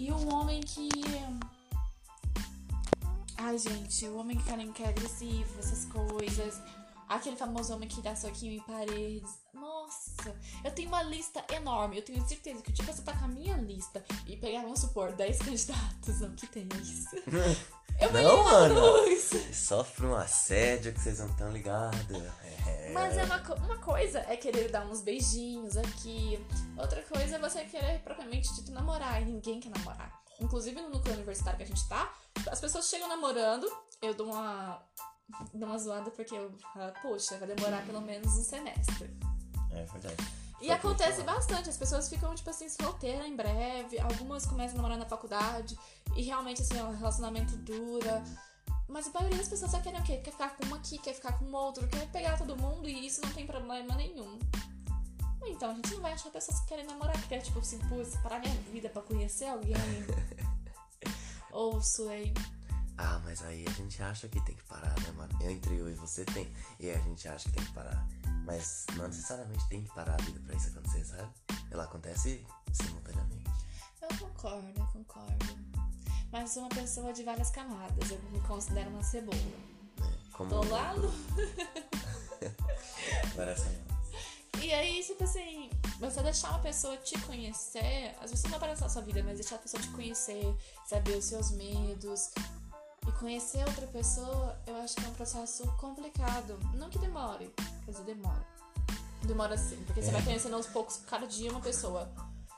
[0.00, 0.88] E o homem que.
[3.36, 6.62] Ai, gente, o homem que cara que é agressivo, essas coisas.
[7.10, 9.30] Aquele famoso homem que dá soquinho em paredes.
[9.52, 10.32] Nossa,
[10.64, 11.98] eu tenho uma lista enorme.
[11.98, 15.10] Eu tenho certeza que, tipo, você tá com a minha lista e pegar, vamos supor,
[15.12, 16.20] 10 candidatos.
[16.20, 17.08] Não que tenha isso.
[18.00, 18.80] Eu Não, mano.
[19.02, 19.30] luz.
[19.52, 21.98] Sofre um assédio que vocês não estão ligados.
[22.66, 22.92] É.
[22.94, 26.42] Mas é uma, co- uma coisa é querer dar uns beijinhos aqui,
[26.78, 30.18] outra coisa é você querer propriamente dito namorar, e ninguém quer namorar.
[30.40, 32.10] Inclusive no núcleo universitário que a gente tá,
[32.50, 33.70] as pessoas chegam namorando,
[34.00, 34.82] eu dou uma,
[35.54, 39.10] dou uma zoada porque eu falo, poxa, vai demorar pelo menos um semestre.
[39.72, 40.40] É verdade.
[40.60, 44.76] E Foi acontece bastante, as pessoas ficam, tipo assim, solteiras em breve, algumas começam a
[44.76, 45.78] namorar na faculdade,
[46.14, 48.22] e realmente, assim, o relacionamento dura.
[48.86, 50.18] Mas a maioria das pessoas só querem o quê?
[50.18, 53.22] Quer ficar com uma aqui, quer ficar com outro, quer pegar todo mundo, e isso
[53.22, 54.38] não tem problema nenhum.
[55.46, 58.16] Então, a gente não vai achar pessoas que querem namorar, que querem, tipo assim, putz,
[58.18, 59.74] parar minha vida pra conhecer alguém.
[61.52, 62.34] Ou Slay.
[63.02, 65.32] Ah, mas aí a gente acha que tem que parar, né, mano?
[65.40, 66.46] Entre eu e você tem.
[66.78, 68.06] E a gente acha que tem que parar.
[68.44, 71.30] Mas não necessariamente tem que parar a vida pra isso acontecer, sabe?
[71.70, 73.50] Ela acontece simultaneamente.
[74.02, 75.46] Eu concordo, eu concordo.
[76.30, 79.38] Mas sou uma pessoa de várias camadas, eu me considero uma cebola.
[79.98, 80.18] Né?
[80.32, 81.10] Como Do lado
[83.34, 83.66] Parece
[84.62, 88.82] E aí, tipo assim, você deixar uma pessoa te conhecer, às vezes não vai aparecer
[88.82, 90.54] na sua vida, mas deixar a pessoa te conhecer,
[90.86, 92.30] saber os seus medos.
[93.10, 96.56] E conhecer outra pessoa, eu acho que é um processo complicado.
[96.74, 97.52] Não que demore,
[97.84, 98.46] quer dizer, demora.
[99.24, 100.12] Demora sim, porque você É.
[100.12, 102.08] vai conhecendo aos poucos, cada dia uma pessoa.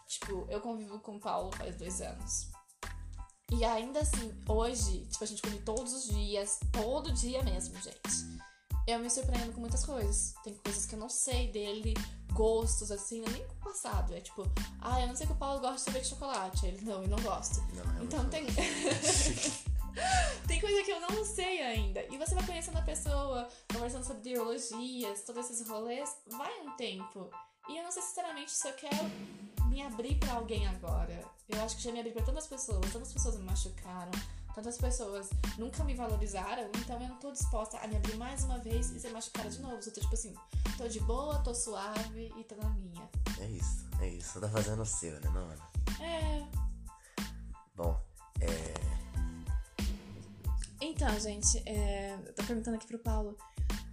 [0.06, 2.48] Tipo, eu convivo com o Paulo faz dois anos.
[3.50, 8.42] E ainda assim, hoje, tipo, a gente convive todos os dias, todo dia mesmo, gente
[8.84, 10.34] eu me surpreendo com muitas coisas.
[10.42, 11.94] Tem coisas que eu não sei dele,
[12.32, 14.12] gostos, assim, é nem com o passado.
[14.12, 14.42] É tipo,
[14.80, 16.66] ah, eu não sei que o Paulo gosta de sorvete de chocolate.
[16.66, 17.60] Ele, não, eu não gosto.
[17.74, 18.44] Não, eu Então não- tem.
[20.46, 22.04] tem coisa que eu não sei ainda.
[22.10, 27.30] E você vai conhecendo a pessoa, conversando sobre ideologias, todos esses rolês, vai um tempo.
[27.68, 29.10] E eu não sei sinceramente se eu quero
[29.68, 31.24] me abrir pra alguém agora.
[31.48, 34.10] Eu acho que já me abri pra tantas pessoas, tantas pessoas me machucaram,
[34.54, 38.58] tantas pessoas nunca me valorizaram, então eu não tô disposta a me abrir mais uma
[38.58, 39.74] vez e ser machucada de novo.
[39.74, 40.34] Eu tô tipo assim,
[40.76, 43.08] tô de boa, tô suave e tô na minha.
[43.40, 44.32] É isso, é isso.
[44.32, 45.70] Você tá fazendo o seu, né, não, Ana?
[46.00, 46.46] É.
[47.74, 47.98] Bom,
[48.40, 48.92] é.
[50.84, 53.36] Então, gente, é, eu tô perguntando aqui pro Paulo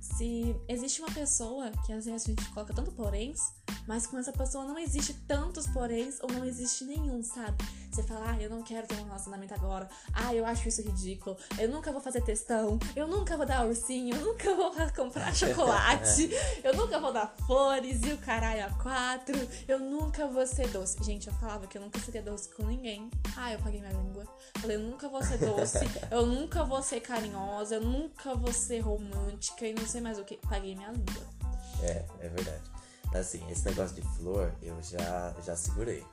[0.02, 3.54] se existe uma pessoa que às vezes a gente coloca tanto poréns,
[3.88, 7.58] mas com essa pessoa não existe tantos poréns ou não existe nenhum, sabe?
[7.92, 11.36] Você fala, ah, eu não quero ter um relacionamento agora, ah, eu acho isso ridículo,
[11.58, 16.30] eu nunca vou fazer testão, eu nunca vou dar ursinho, eu nunca vou comprar chocolate,
[16.64, 19.36] eu nunca vou dar flores e o caralho a quatro,
[19.68, 21.04] eu nunca vou ser doce.
[21.04, 23.10] Gente, eu falava que eu nunca seria doce com ninguém.
[23.36, 24.24] Ah, eu paguei minha língua.
[24.60, 25.80] Falei, eu nunca vou ser doce,
[26.12, 30.24] eu nunca vou ser carinhosa, eu nunca vou ser romântica e não sei mais o
[30.24, 30.38] que.
[30.38, 31.24] Paguei minha língua.
[31.82, 32.79] É, é verdade.
[33.14, 36.06] Assim, esse negócio de flor, eu já, já segurei.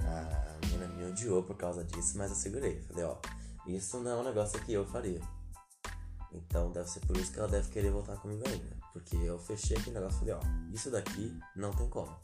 [0.00, 2.82] A menina me odiou por causa disso, mas eu segurei.
[2.82, 3.16] Falei, ó,
[3.66, 5.20] isso não é um negócio que eu faria.
[6.32, 8.76] Então deve ser por isso que ela deve querer voltar comigo ainda.
[8.92, 12.14] Porque eu fechei aquele negócio e falei, ó, isso daqui não tem como.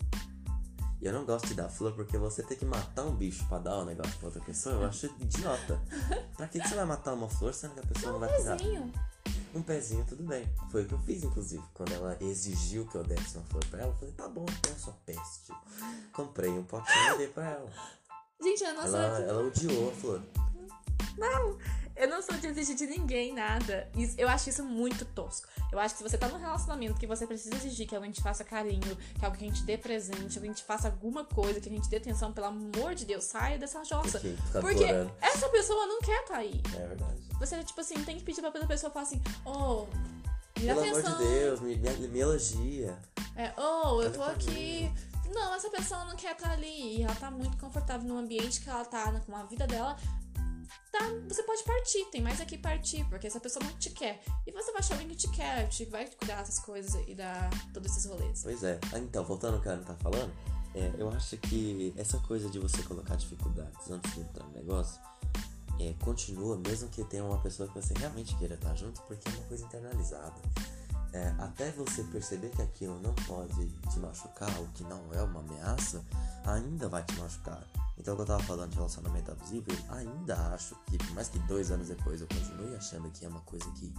[1.01, 3.59] E eu não gosto de dar flor porque você tem que matar um bicho pra
[3.59, 5.81] dar um negócio pra outra pessoa, eu acho idiota.
[6.37, 8.57] Pra que, que você vai matar uma flor sendo que a pessoa não vai cuidar?
[9.55, 10.49] Um pezinho, tudo bem.
[10.71, 11.63] Foi o que eu fiz, inclusive.
[11.75, 14.79] Quando ela exigiu que eu desse uma flor pra ela, eu falei, tá bom, então
[14.79, 15.53] sua peste.
[16.13, 17.73] Comprei um potinho e dei pra ela.
[18.43, 18.99] Gente, eu não sou.
[18.99, 20.23] Ela, ela odiou a flor.
[21.17, 21.59] Não,
[21.99, 23.89] eu não sou de exigir de ninguém nada.
[23.95, 25.47] Isso- eu acho isso muito tosco.
[25.73, 28.23] Eu acho que se você tá num relacionamento que você precisa exigir que alguém te
[28.23, 31.89] faça carinho, que alguém te dê presente, alguém te faça alguma coisa, que a gente
[31.89, 34.19] dê atenção, pelo amor de Deus, saia dessa jossa.
[34.19, 34.85] Fiquei, ficar Porque
[35.21, 36.61] essa pessoa não quer tá aí.
[36.75, 37.29] É verdade.
[37.39, 39.87] Você, tipo assim, tem que pedir pra outra pessoa falar assim, ô,
[40.59, 41.19] me dá Pelo amor atenção.
[41.19, 42.99] de Deus, me, me, me elogia.
[43.37, 44.91] É, ô, eu tô aqui.
[45.33, 46.97] Não, essa pessoa não quer estar ali.
[46.99, 49.97] E ela tá muito confortável no ambiente que ela tá, com a vida dela.
[50.93, 54.21] Tá, você pode partir, tem mais aqui partir, porque essa pessoa não te quer.
[54.47, 57.51] E você vai achar alguém que te quer, te vai cuidar dessas coisas e dar
[57.73, 58.41] todos esses rolês.
[58.43, 58.79] Pois é.
[58.93, 60.33] Ah, Então, voltando ao que a Ana tá falando,
[60.75, 65.01] é, eu acho que essa coisa de você colocar dificuldades antes de entrar no negócio
[65.81, 69.33] é, continua, mesmo que tenha uma pessoa que você realmente queira estar junto, porque é
[69.33, 70.35] uma coisa internalizada.
[71.13, 75.41] É, até você perceber que aquilo não pode te machucar, ou que não é uma
[75.41, 76.05] ameaça,
[76.45, 77.65] ainda vai te machucar.
[77.99, 81.39] Então, quando eu tava falando de relacionamento abusivo, eu ainda acho que, por mais que
[81.41, 83.93] dois anos depois eu continue achando que é uma coisa que,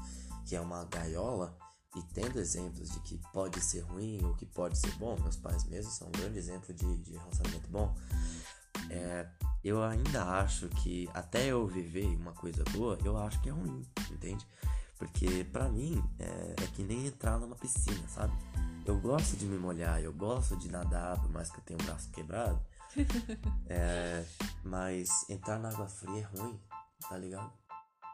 [0.46, 1.58] que é uma gaiola,
[1.96, 5.64] e tendo exemplos de que pode ser ruim ou que pode ser bom, meus pais
[5.66, 7.96] mesmo são um grande exemplo de, de relacionamento bom.
[8.92, 9.28] É,
[9.64, 13.86] eu ainda acho que até eu viver uma coisa boa, eu acho que é ruim,
[14.12, 14.46] entende?
[14.98, 18.34] Porque pra mim é, é que nem entrar numa piscina, sabe?
[18.86, 21.84] Eu gosto de me molhar, eu gosto de nadar, por mais que eu tenha o
[21.84, 22.60] braço quebrado.
[23.70, 24.26] É,
[24.64, 26.60] mas entrar na água fria é ruim,
[27.08, 27.52] tá ligado?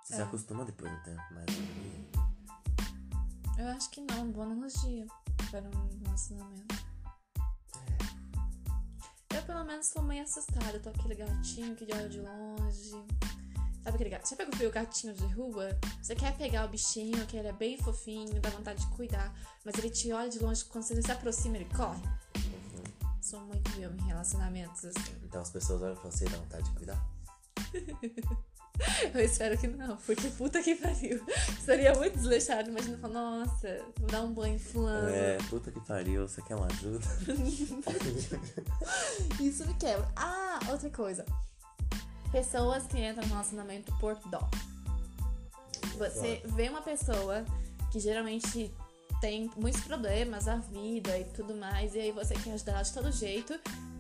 [0.04, 0.24] Você se É.
[0.24, 2.12] acostuma depois do tempo, mas é ruim.
[3.58, 5.08] Eu acho que não, boa analogia
[5.50, 6.76] para um relacionamento.
[9.34, 10.74] Eu pelo menos tô meio assustada.
[10.78, 12.92] Eu tô aquele gatinho que olha de longe.
[13.84, 14.28] Sabe aquele gato?
[14.28, 15.70] Você pega o gatinho de rua?
[16.02, 19.34] Você quer pegar o bichinho, que ele é bem fofinho, dá vontade de cuidar,
[19.64, 22.02] mas ele te olha de longe, quando você se aproxima, ele corre.
[23.26, 25.16] Sou muito eu em relacionamentos assim.
[25.24, 27.04] Então as pessoas olham pra você e dá vontade de cuidar.
[29.12, 31.26] Eu espero que não, porque puta que pariu.
[31.66, 35.10] Seria muito desleixado, imagina falar, nossa, vou dar um banho fulano.
[35.10, 37.00] É, puta que pariu, você quer uma ajuda?
[39.42, 40.08] Isso me quebra.
[40.16, 41.26] Ah, outra coisa.
[42.32, 44.48] Pessoas que entram no relacionamento por dó.
[45.98, 47.44] Você vê uma pessoa
[47.92, 48.72] que geralmente
[49.22, 53.12] tem muitos problemas na vida e tudo mais, e aí você quer ajudar de todo
[53.12, 53.54] jeito,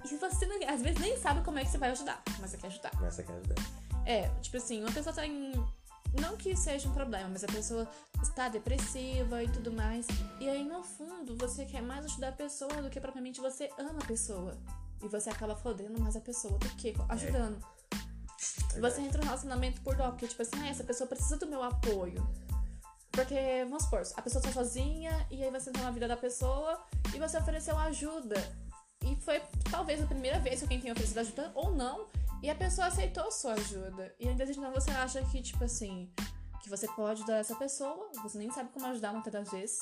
[0.03, 2.57] e você não- às vezes nem sabe como é que você vai ajudar, mas você
[2.57, 2.91] quer ajudar.
[2.99, 3.55] Mas você quer ajudar.
[4.05, 5.53] É, tipo assim, uma pessoa tem.
[6.21, 7.89] Não que seja um problema, mas a pessoa
[8.21, 10.05] está depressiva e tudo mais.
[10.39, 13.99] E aí, no fundo, você quer mais ajudar a pessoa do que propriamente você ama
[14.01, 14.55] a pessoa.
[15.03, 17.57] E você acaba fodendo mais a pessoa do que ajudando.
[18.75, 21.47] E você entra no relacionamento por dó, porque, tipo assim, ah, essa pessoa precisa do
[21.47, 22.25] meu apoio.
[23.15, 26.83] Porque, vamos supor, a pessoa tá sozinha e aí você entra na vida da pessoa
[27.15, 28.35] e você ofereceu ajuda.
[29.05, 29.41] E foi
[29.71, 32.07] talvez a primeira vez que alguém tenha oferecido ajuda ou não.
[32.43, 34.13] E a pessoa aceitou sua ajuda.
[34.19, 36.11] E ainda então você acha que, tipo assim,
[36.61, 39.79] que você pode ajudar essa pessoa, você nem sabe como ajudar muitas das vezes.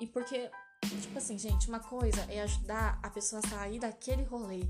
[0.00, 0.50] E porque,
[1.00, 4.62] tipo assim, gente, uma coisa é ajudar a pessoa a sair daquele rolê.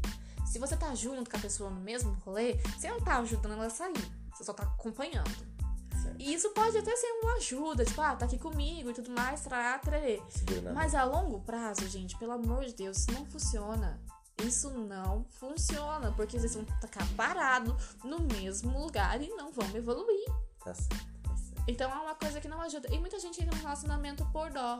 [0.47, 3.67] Se você tá junto com a pessoa no mesmo rolê, você não tá ajudando ela
[3.67, 3.95] a sair.
[4.35, 5.58] Você só tá acompanhando.
[6.19, 9.41] E isso pode até ser uma ajuda, tipo, ah, tá aqui comigo e tudo mais,
[9.43, 10.21] trará, trarê.
[10.75, 14.01] Mas a longo prazo, gente, pelo amor de Deus, isso não funciona.
[14.43, 20.27] Isso não funciona, porque eles vão ficar parados no mesmo lugar e não vão evoluir.
[20.65, 21.65] Tá certo, tá certo.
[21.67, 22.89] Então é uma coisa que não ajuda.
[22.93, 24.79] E muita gente entra no relacionamento por dó.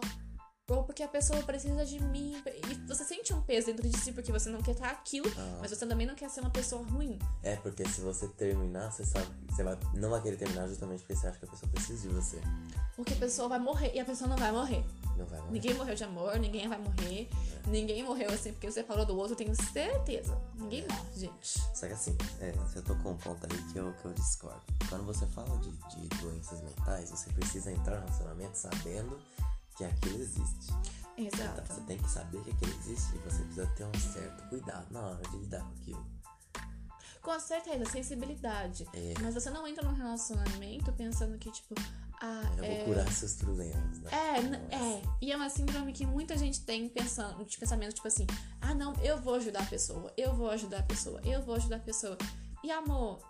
[0.71, 2.35] Ou porque a pessoa precisa de mim.
[2.71, 5.59] E você sente um peso dentro de si porque você não quer estar aquilo, Ah.
[5.61, 7.19] mas você também não quer ser uma pessoa ruim.
[7.43, 9.27] É, porque se você terminar, você sabe.
[9.51, 12.15] Você vai, não vai querer terminar justamente porque você acha que a pessoa precisa de
[12.15, 12.39] você.
[12.95, 14.85] Porque a pessoa vai morrer e a pessoa não vai morrer.
[15.17, 15.53] Não vai morrer.
[15.53, 17.29] Ninguém morreu de amor, ninguém vai morrer.
[17.67, 20.39] Ninguém morreu assim porque você falou do outro, eu tenho certeza.
[20.55, 21.61] Ninguém morre, gente.
[21.75, 24.61] Só que assim, é, você tocou um ponto aí que eu, que eu discordo.
[24.89, 29.19] Quando você fala de, de doenças mentais, você precisa entrar no relacionamento sabendo
[29.79, 30.73] que aquilo existe.
[30.73, 30.83] Tá?
[31.17, 31.73] Exato.
[31.73, 35.01] Você tem que saber que aquilo existe e você precisa ter um certo cuidado na
[35.01, 36.07] hora de lidar com aquilo.
[37.23, 38.87] Com certeza, sensibilidade.
[38.93, 39.15] É.
[39.23, 41.75] Mas você não entra num relacionamento pensando que, tipo,
[42.21, 42.77] ah, Eu é.
[42.77, 44.11] vou curar seus problemas, né?
[44.11, 45.03] É, é.
[45.21, 48.27] E é uma síndrome que muita gente tem pensando, de pensamento, tipo assim,
[48.61, 51.77] ah não, eu vou ajudar a pessoa, eu vou ajudar a pessoa, eu vou ajudar
[51.77, 52.19] a pessoa.
[52.65, 53.21] E amor,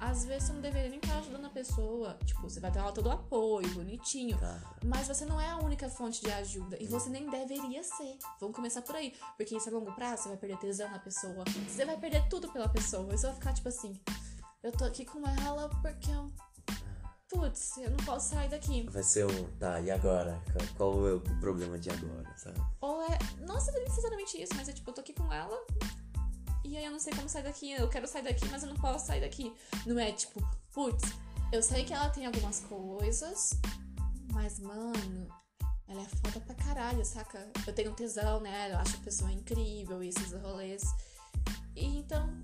[0.00, 2.18] às vezes você não deveria nem estar ajudando a pessoa.
[2.24, 4.38] Tipo, você vai ter lá todo o apoio, bonitinho.
[4.38, 6.76] Cara, Mas você não é a única fonte de ajuda.
[6.82, 8.18] E você nem deveria ser.
[8.40, 9.14] Vamos começar por aí.
[9.36, 11.44] Porque isso a longo prazo, você vai perder tesão na pessoa.
[11.68, 13.12] Você vai perder tudo pela pessoa.
[13.12, 14.00] E você vai ficar tipo assim,
[14.62, 16.30] eu tô aqui com ela porque eu.
[17.28, 18.82] Putz, eu não posso sair daqui.
[18.90, 19.44] vai ser um.
[19.58, 20.42] Tá, e agora?
[20.76, 22.60] Qual- é o problema de agora, sabe?
[22.80, 23.16] Ou é.
[23.46, 25.56] Não seria necessariamente isso, mas é tipo, eu tô aqui com ela.
[26.64, 27.72] E aí eu não sei como sair daqui.
[27.72, 29.54] Eu quero sair daqui, mas eu não posso sair daqui.
[29.86, 30.40] Não é tipo,
[30.72, 31.02] putz,
[31.52, 33.50] eu sei que ela tem algumas coisas,
[34.32, 35.28] mas, mano,
[35.88, 37.50] ela é foda pra caralho, saca?
[37.66, 40.82] Eu tenho tesão nela, eu acho a pessoa incrível, e esses rolês.
[41.74, 42.42] E então,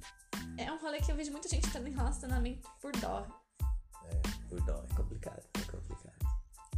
[0.59, 3.27] é um rolê que eu vejo muita gente tendo em relacionamento por dó.
[4.05, 6.17] É, por dó, é complicado, é complicado.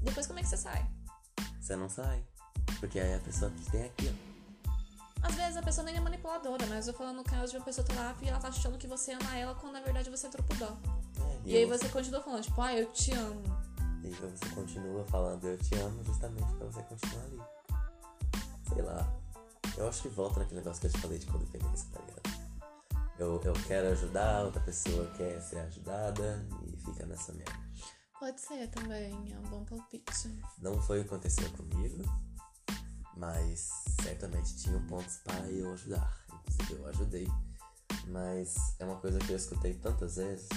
[0.02, 0.86] Depois, como é que você sai?
[1.60, 2.22] Você não sai.
[2.78, 4.27] Porque aí a pessoa que tem aqui, ó.
[5.22, 7.86] Às vezes a pessoa nem é manipuladora, mas eu falando no caso de uma pessoa
[7.86, 10.44] tá lá e ela tá achando que você ama ela quando na verdade você entrou
[10.58, 10.76] dó.
[11.20, 13.42] É, E aí eu- você continua falando, tipo, ah, eu te amo.
[14.04, 17.40] E você continua falando eu te amo justamente pra você continuar ali.
[18.72, 19.12] Sei lá.
[19.76, 22.48] Eu acho que volta naquele negócio que eu te falei de codependência, tá ligado?
[23.18, 27.52] Eu, eu quero ajudar, outra pessoa quer ser ajudada e fica nessa merda.
[28.18, 30.40] Pode ser também, é um bom palpite.
[30.60, 32.02] Não foi o que aconteceu comigo,
[33.18, 33.68] mas
[34.02, 36.24] certamente tinham pontos para eu ajudar.
[36.48, 37.28] Inclusive eu ajudei.
[38.06, 40.48] Mas é uma coisa que eu escutei tantas vezes.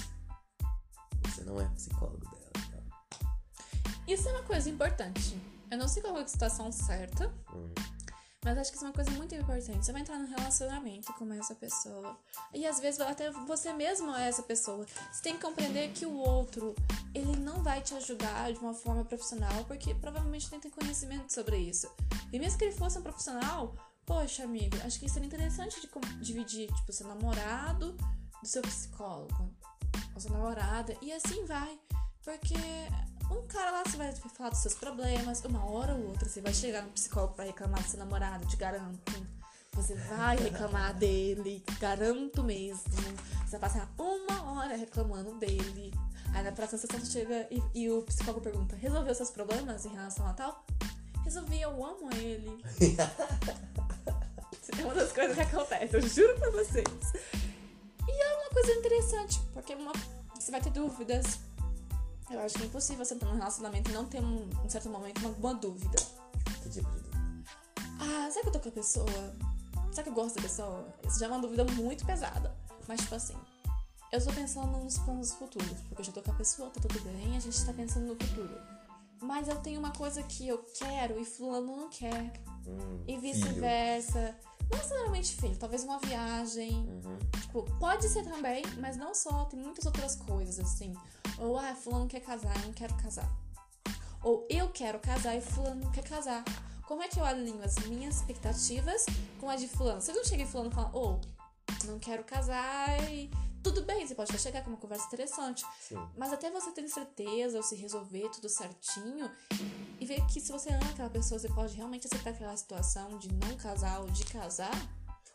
[1.23, 2.51] Você não é psicólogo dela.
[2.53, 3.37] Tá?
[4.07, 5.37] Isso é uma coisa importante.
[5.69, 7.73] Eu não sei qual é a situação certa, Hum.
[8.43, 9.85] Mas acho que isso é uma coisa muito importante.
[9.85, 12.17] Você vai entrar num relacionamento com essa pessoa.
[12.53, 14.85] E às vezes até você mesmo é essa pessoa.
[15.11, 16.75] Você tem que compreender que o outro,
[17.13, 21.57] ele não vai te ajudar de uma forma profissional, porque provavelmente nem tem conhecimento sobre
[21.57, 21.87] isso.
[22.33, 23.75] E mesmo que ele fosse um profissional,
[24.05, 25.89] poxa, amigo, acho que seria interessante de
[26.19, 27.95] dividir, tipo, seu namorado
[28.41, 29.53] do seu psicólogo,
[30.15, 31.79] ou sua namorada, e assim vai.
[32.23, 32.55] Porque
[33.31, 36.53] um cara lá você vai falar dos seus problemas, uma hora ou outra você vai
[36.53, 39.11] chegar no psicólogo pra reclamar do seu namorado, te garanto.
[39.73, 42.83] Você vai reclamar dele, garanto mesmo.
[43.45, 45.93] Você vai passar uma hora reclamando dele.
[46.33, 49.89] Aí na próxima sessão você chega e, e o psicólogo pergunta: resolveu seus problemas em
[49.89, 50.65] relação a tal?
[51.23, 52.61] Resolvi, eu amo ele.
[54.79, 56.85] é uma das coisas que acontece, eu juro pra vocês.
[58.07, 59.93] E é uma coisa interessante, porque uma-
[60.35, 61.39] você vai ter dúvidas.
[62.29, 64.89] Eu acho que é impossível você entrar num relacionamento e não ter um, um certo
[64.89, 65.97] momento uma, uma dúvida.
[66.45, 67.09] Que tipo de dúvida?
[67.99, 69.35] Ah, será que eu tô com a pessoa?
[69.91, 70.87] Será que eu gosto da pessoa?
[71.07, 72.55] Isso já é uma dúvida muito pesada.
[72.87, 73.35] Mas, tipo assim,
[74.11, 75.79] eu tô pensando nos planos futuros.
[75.87, 78.15] Porque eu já tô com a pessoa, tá tudo bem, a gente tá pensando no
[78.15, 78.57] futuro.
[79.21, 82.33] Mas eu tenho uma coisa que eu quero e fulano não quer.
[82.65, 84.35] Hum, E vice-versa.
[84.71, 86.71] Não necessariamente filho, talvez uma viagem.
[86.71, 87.19] Uhum.
[87.41, 90.93] Tipo, pode ser também, mas não só, tem muitas outras coisas, assim.
[91.37, 93.29] Ou, ah, fulano quer casar, eu não quero casar.
[94.23, 96.43] Ou eu quero casar e fulano quer casar.
[96.87, 99.05] Como é que eu alinho as minhas expectativas
[99.39, 100.01] com as de fulano?
[100.01, 101.19] Você não chega em fulano e fala, ô,
[101.85, 103.29] não quero casar e...
[103.63, 105.63] Tudo bem, você pode até chegar com uma conversa interessante.
[105.79, 105.95] Sim.
[106.17, 109.29] Mas até você ter certeza ou se resolver tudo certinho
[109.99, 113.31] e ver que se você ama aquela pessoa, você pode realmente aceitar aquela situação de
[113.31, 114.75] não casar ou de casar.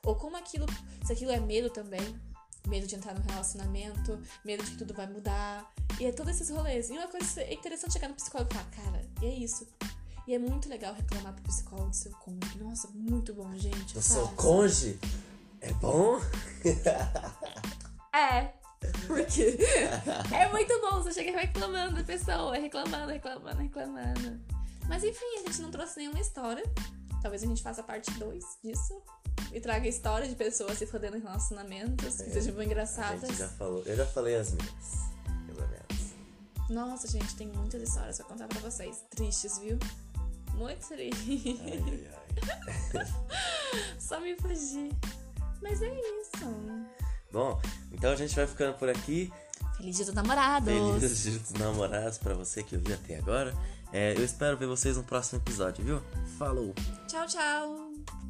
[0.05, 0.67] Ou como aquilo,
[1.05, 2.21] se aquilo é medo também.
[2.67, 5.73] Medo de entrar no relacionamento, medo de que tudo vai mudar.
[6.01, 6.91] E é todos esses rolês.
[6.91, 9.69] E uma coisa é interessante chegar no psicólogo e falar, cara, e é isso.
[10.27, 12.59] E é muito legal reclamar pro psicólogo do seu cônjuge.
[12.59, 13.95] Nossa, muito bom, gente.
[13.95, 14.99] Do seu cônjuge?
[15.67, 16.21] É bom?
[18.15, 18.53] É.
[19.07, 19.59] Porque
[20.35, 24.41] é muito bom, você chega reclamando da pessoa, reclamando, reclamando, reclamando.
[24.89, 26.63] Mas enfim, a gente não trouxe nenhuma história.
[27.23, 29.03] Talvez a gente faça parte 2 disso.
[29.53, 33.21] e traga história de pessoas se fodendo em relacionamentos que sejam bem É, A engraçadas.
[33.29, 33.83] gente já falou.
[33.85, 35.11] Eu já falei as minhas.
[35.47, 36.15] Pelo menos.
[36.71, 39.03] Nossa, gente, tem muitas histórias pra contar pra vocês.
[39.11, 39.79] Tristes, viu?
[40.55, 41.61] Muito tristes.
[41.61, 42.09] Ai, ai,
[43.01, 43.07] ai.
[43.99, 44.91] Só me fugir.
[45.63, 45.89] Mas é
[46.21, 46.47] isso.
[47.33, 47.61] Bom,
[47.93, 49.33] então a gente vai ficando por aqui.
[49.77, 50.73] Feliz dia dos namorados.
[50.73, 53.55] Felizes dias dos namorados pra você que ouviu até agora.
[53.93, 56.03] É, eu espero ver vocês no próximo episódio, viu?
[56.39, 56.75] Falou!
[57.07, 58.26] Tchau, tchau.